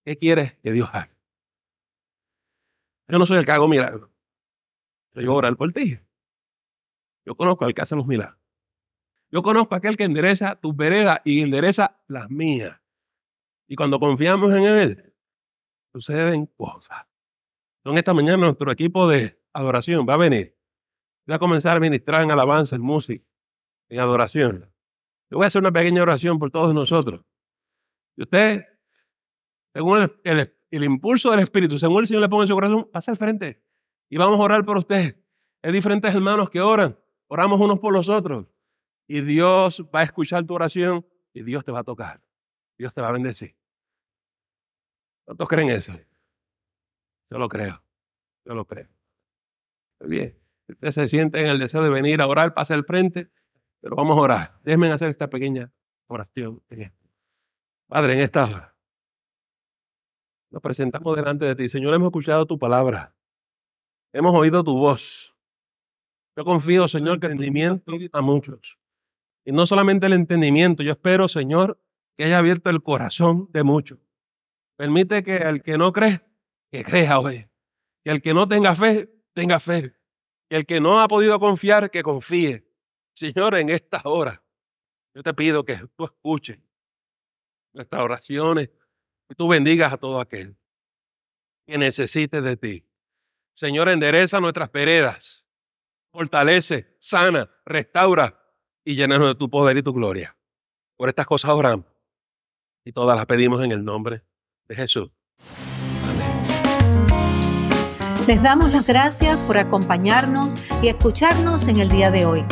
¿Qué 0.04 0.18
quieres 0.18 0.54
que 0.58 0.72
Dios 0.72 0.88
haga? 0.92 1.16
Yo 3.08 3.18
no 3.18 3.26
soy 3.26 3.38
el 3.38 3.46
que 3.46 3.52
hago 3.52 3.68
milagros. 3.68 4.10
Yo 5.14 5.22
voy 5.22 5.26
a 5.26 5.38
orar 5.38 5.56
por 5.56 5.72
ti. 5.72 5.98
Yo 7.26 7.36
conozco 7.36 7.64
al 7.64 7.74
que 7.74 7.82
hace 7.82 7.96
los 7.96 8.06
milagros. 8.06 8.38
Yo 9.30 9.42
conozco 9.42 9.74
a 9.74 9.78
aquel 9.78 9.96
que 9.96 10.04
endereza 10.04 10.56
tus 10.56 10.76
veredas 10.76 11.20
y 11.24 11.42
endereza 11.42 12.00
las 12.06 12.30
mías. 12.30 12.80
Y 13.66 13.76
cuando 13.76 13.98
confiamos 13.98 14.52
en 14.52 14.64
Él, 14.64 15.14
suceden 15.92 16.46
cosas. 16.46 17.06
Entonces, 17.78 17.98
esta 18.00 18.14
mañana 18.14 18.36
nuestro 18.38 18.70
equipo 18.70 19.08
de 19.08 19.42
adoración 19.52 20.06
va 20.08 20.14
a 20.14 20.18
venir. 20.18 20.56
Va 21.30 21.36
a 21.36 21.38
comenzar 21.38 21.76
a 21.76 21.80
ministrar 21.80 22.22
en 22.22 22.30
alabanza, 22.30 22.76
en 22.76 22.82
música, 22.82 23.24
en 23.88 24.00
adoración. 24.00 24.70
Yo 25.30 25.38
voy 25.38 25.44
a 25.44 25.46
hacer 25.46 25.62
una 25.62 25.72
pequeña 25.72 26.02
oración 26.02 26.38
por 26.38 26.50
todos 26.50 26.74
nosotros. 26.74 27.24
Y 28.16 28.22
usted, 28.22 28.64
según 29.72 30.10
el, 30.24 30.84
impulso 30.84 31.30
del 31.30 31.40
Espíritu, 31.40 31.78
según 31.78 32.02
el 32.02 32.06
Señor 32.06 32.22
le 32.22 32.28
ponga 32.28 32.44
en 32.44 32.48
su 32.48 32.54
corazón, 32.54 32.88
pasa 32.92 33.10
al 33.10 33.16
frente. 33.16 33.62
Y 34.08 34.16
vamos 34.16 34.38
a 34.38 34.42
orar 34.42 34.64
por 34.64 34.78
usted. 34.78 35.16
Hay 35.62 35.72
diferentes 35.72 36.14
hermanos 36.14 36.50
que 36.50 36.60
oran. 36.60 36.98
Oramos 37.28 37.60
unos 37.60 37.78
por 37.78 37.92
los 37.92 38.08
otros. 38.08 38.46
Y 39.06 39.20
Dios 39.20 39.84
va 39.94 40.00
a 40.00 40.04
escuchar 40.04 40.44
tu 40.44 40.54
oración 40.54 41.06
y 41.32 41.42
Dios 41.42 41.64
te 41.64 41.72
va 41.72 41.80
a 41.80 41.84
tocar. 41.84 42.22
Dios 42.78 42.92
te 42.94 43.00
va 43.00 43.08
a 43.08 43.12
bendecir. 43.12 43.56
¿Cuántos 45.24 45.48
creen 45.48 45.70
eso? 45.70 45.92
Yo 47.30 47.38
lo 47.38 47.48
creo. 47.48 47.82
Yo 48.44 48.54
lo 48.54 48.64
creo. 48.64 48.88
Bien. 50.00 50.38
Usted 50.68 50.90
se 50.90 51.08
siente 51.08 51.40
en 51.40 51.46
el 51.46 51.58
deseo 51.58 51.82
de 51.82 51.90
venir 51.90 52.20
a 52.22 52.26
orar, 52.26 52.54
pasa 52.54 52.74
al 52.74 52.84
frente, 52.84 53.30
pero 53.80 53.96
vamos 53.96 54.16
a 54.16 54.20
orar. 54.20 54.60
Déjenme 54.62 54.90
hacer 54.90 55.10
esta 55.10 55.28
pequeña 55.28 55.70
oración. 56.06 56.62
Padre, 57.86 58.14
en 58.14 58.20
esta 58.20 58.44
hora 58.44 58.74
nos 60.54 60.62
presentamos 60.62 61.16
delante 61.16 61.44
de 61.44 61.56
ti. 61.56 61.68
Señor, 61.68 61.92
hemos 61.94 62.06
escuchado 62.06 62.46
tu 62.46 62.60
palabra. 62.60 63.12
Hemos 64.12 64.32
oído 64.36 64.62
tu 64.62 64.78
voz. 64.78 65.33
Yo 66.36 66.44
confío, 66.44 66.88
Señor, 66.88 67.20
que 67.20 67.26
el 67.26 67.32
entendimiento 67.32 67.92
a 68.12 68.22
muchos. 68.22 68.78
Y 69.44 69.52
no 69.52 69.66
solamente 69.66 70.06
el 70.06 70.14
entendimiento, 70.14 70.82
yo 70.82 70.92
espero, 70.92 71.28
Señor, 71.28 71.80
que 72.16 72.24
haya 72.24 72.38
abierto 72.38 72.70
el 72.70 72.82
corazón 72.82 73.48
de 73.52 73.62
muchos. 73.62 73.98
Permite 74.76 75.22
que 75.22 75.36
el 75.36 75.62
que 75.62 75.78
no 75.78 75.92
cree, 75.92 76.20
que 76.70 76.84
crea 76.84 77.20
hoy. 77.20 77.48
Que 78.02 78.10
el 78.10 78.20
que 78.20 78.34
no 78.34 78.48
tenga 78.48 78.74
fe, 78.74 79.10
tenga 79.32 79.60
fe. 79.60 79.94
Que 80.48 80.56
el 80.56 80.66
que 80.66 80.80
no 80.80 81.00
ha 81.00 81.08
podido 81.08 81.38
confiar, 81.38 81.90
que 81.90 82.02
confíe. 82.02 82.66
Señor, 83.14 83.54
en 83.54 83.70
esta 83.70 84.02
hora, 84.04 84.42
yo 85.14 85.22
te 85.22 85.32
pido 85.34 85.64
que 85.64 85.76
tú 85.96 86.04
escuches 86.04 86.58
nuestras 87.72 88.02
oraciones, 88.02 88.70
que 89.28 89.34
tú 89.34 89.46
bendigas 89.46 89.92
a 89.92 89.96
todo 89.96 90.20
aquel 90.20 90.56
que 91.66 91.78
necesite 91.78 92.40
de 92.40 92.56
ti. 92.56 92.86
Señor, 93.54 93.88
endereza 93.88 94.40
nuestras 94.40 94.70
veredas, 94.70 95.33
fortalece, 96.14 96.96
sana, 97.00 97.50
restaura 97.66 98.40
y 98.84 98.94
llenanos 98.94 99.28
de 99.28 99.34
tu 99.34 99.50
poder 99.50 99.76
y 99.76 99.82
tu 99.82 99.92
gloria. 99.92 100.36
Por 100.96 101.08
estas 101.08 101.26
cosas 101.26 101.50
oramos 101.50 101.86
y 102.84 102.92
todas 102.92 103.16
las 103.16 103.26
pedimos 103.26 103.62
en 103.64 103.72
el 103.72 103.84
nombre 103.84 104.22
de 104.68 104.76
Jesús. 104.76 105.10
Les 108.28 108.42
damos 108.42 108.72
las 108.72 108.86
gracias 108.86 109.38
por 109.40 109.58
acompañarnos 109.58 110.54
y 110.82 110.88
escucharnos 110.88 111.66
en 111.66 111.80
el 111.80 111.88
día 111.88 112.10
de 112.10 112.24
hoy. 112.24 112.44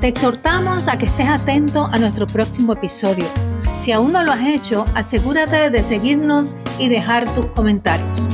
Te 0.00 0.08
exhortamos 0.08 0.88
a 0.88 0.96
que 0.96 1.06
estés 1.06 1.28
atento 1.28 1.84
a 1.84 1.98
nuestro 1.98 2.26
próximo 2.26 2.72
episodio 2.72 3.26
si 3.80 3.92
aún 3.92 4.12
no 4.12 4.22
lo 4.22 4.32
has 4.32 4.46
hecho, 4.46 4.84
asegúrate 4.94 5.70
de 5.70 5.82
seguirnos 5.82 6.54
y 6.78 6.88
dejar 6.88 7.34
tus 7.34 7.46
comentarios. 7.46 8.28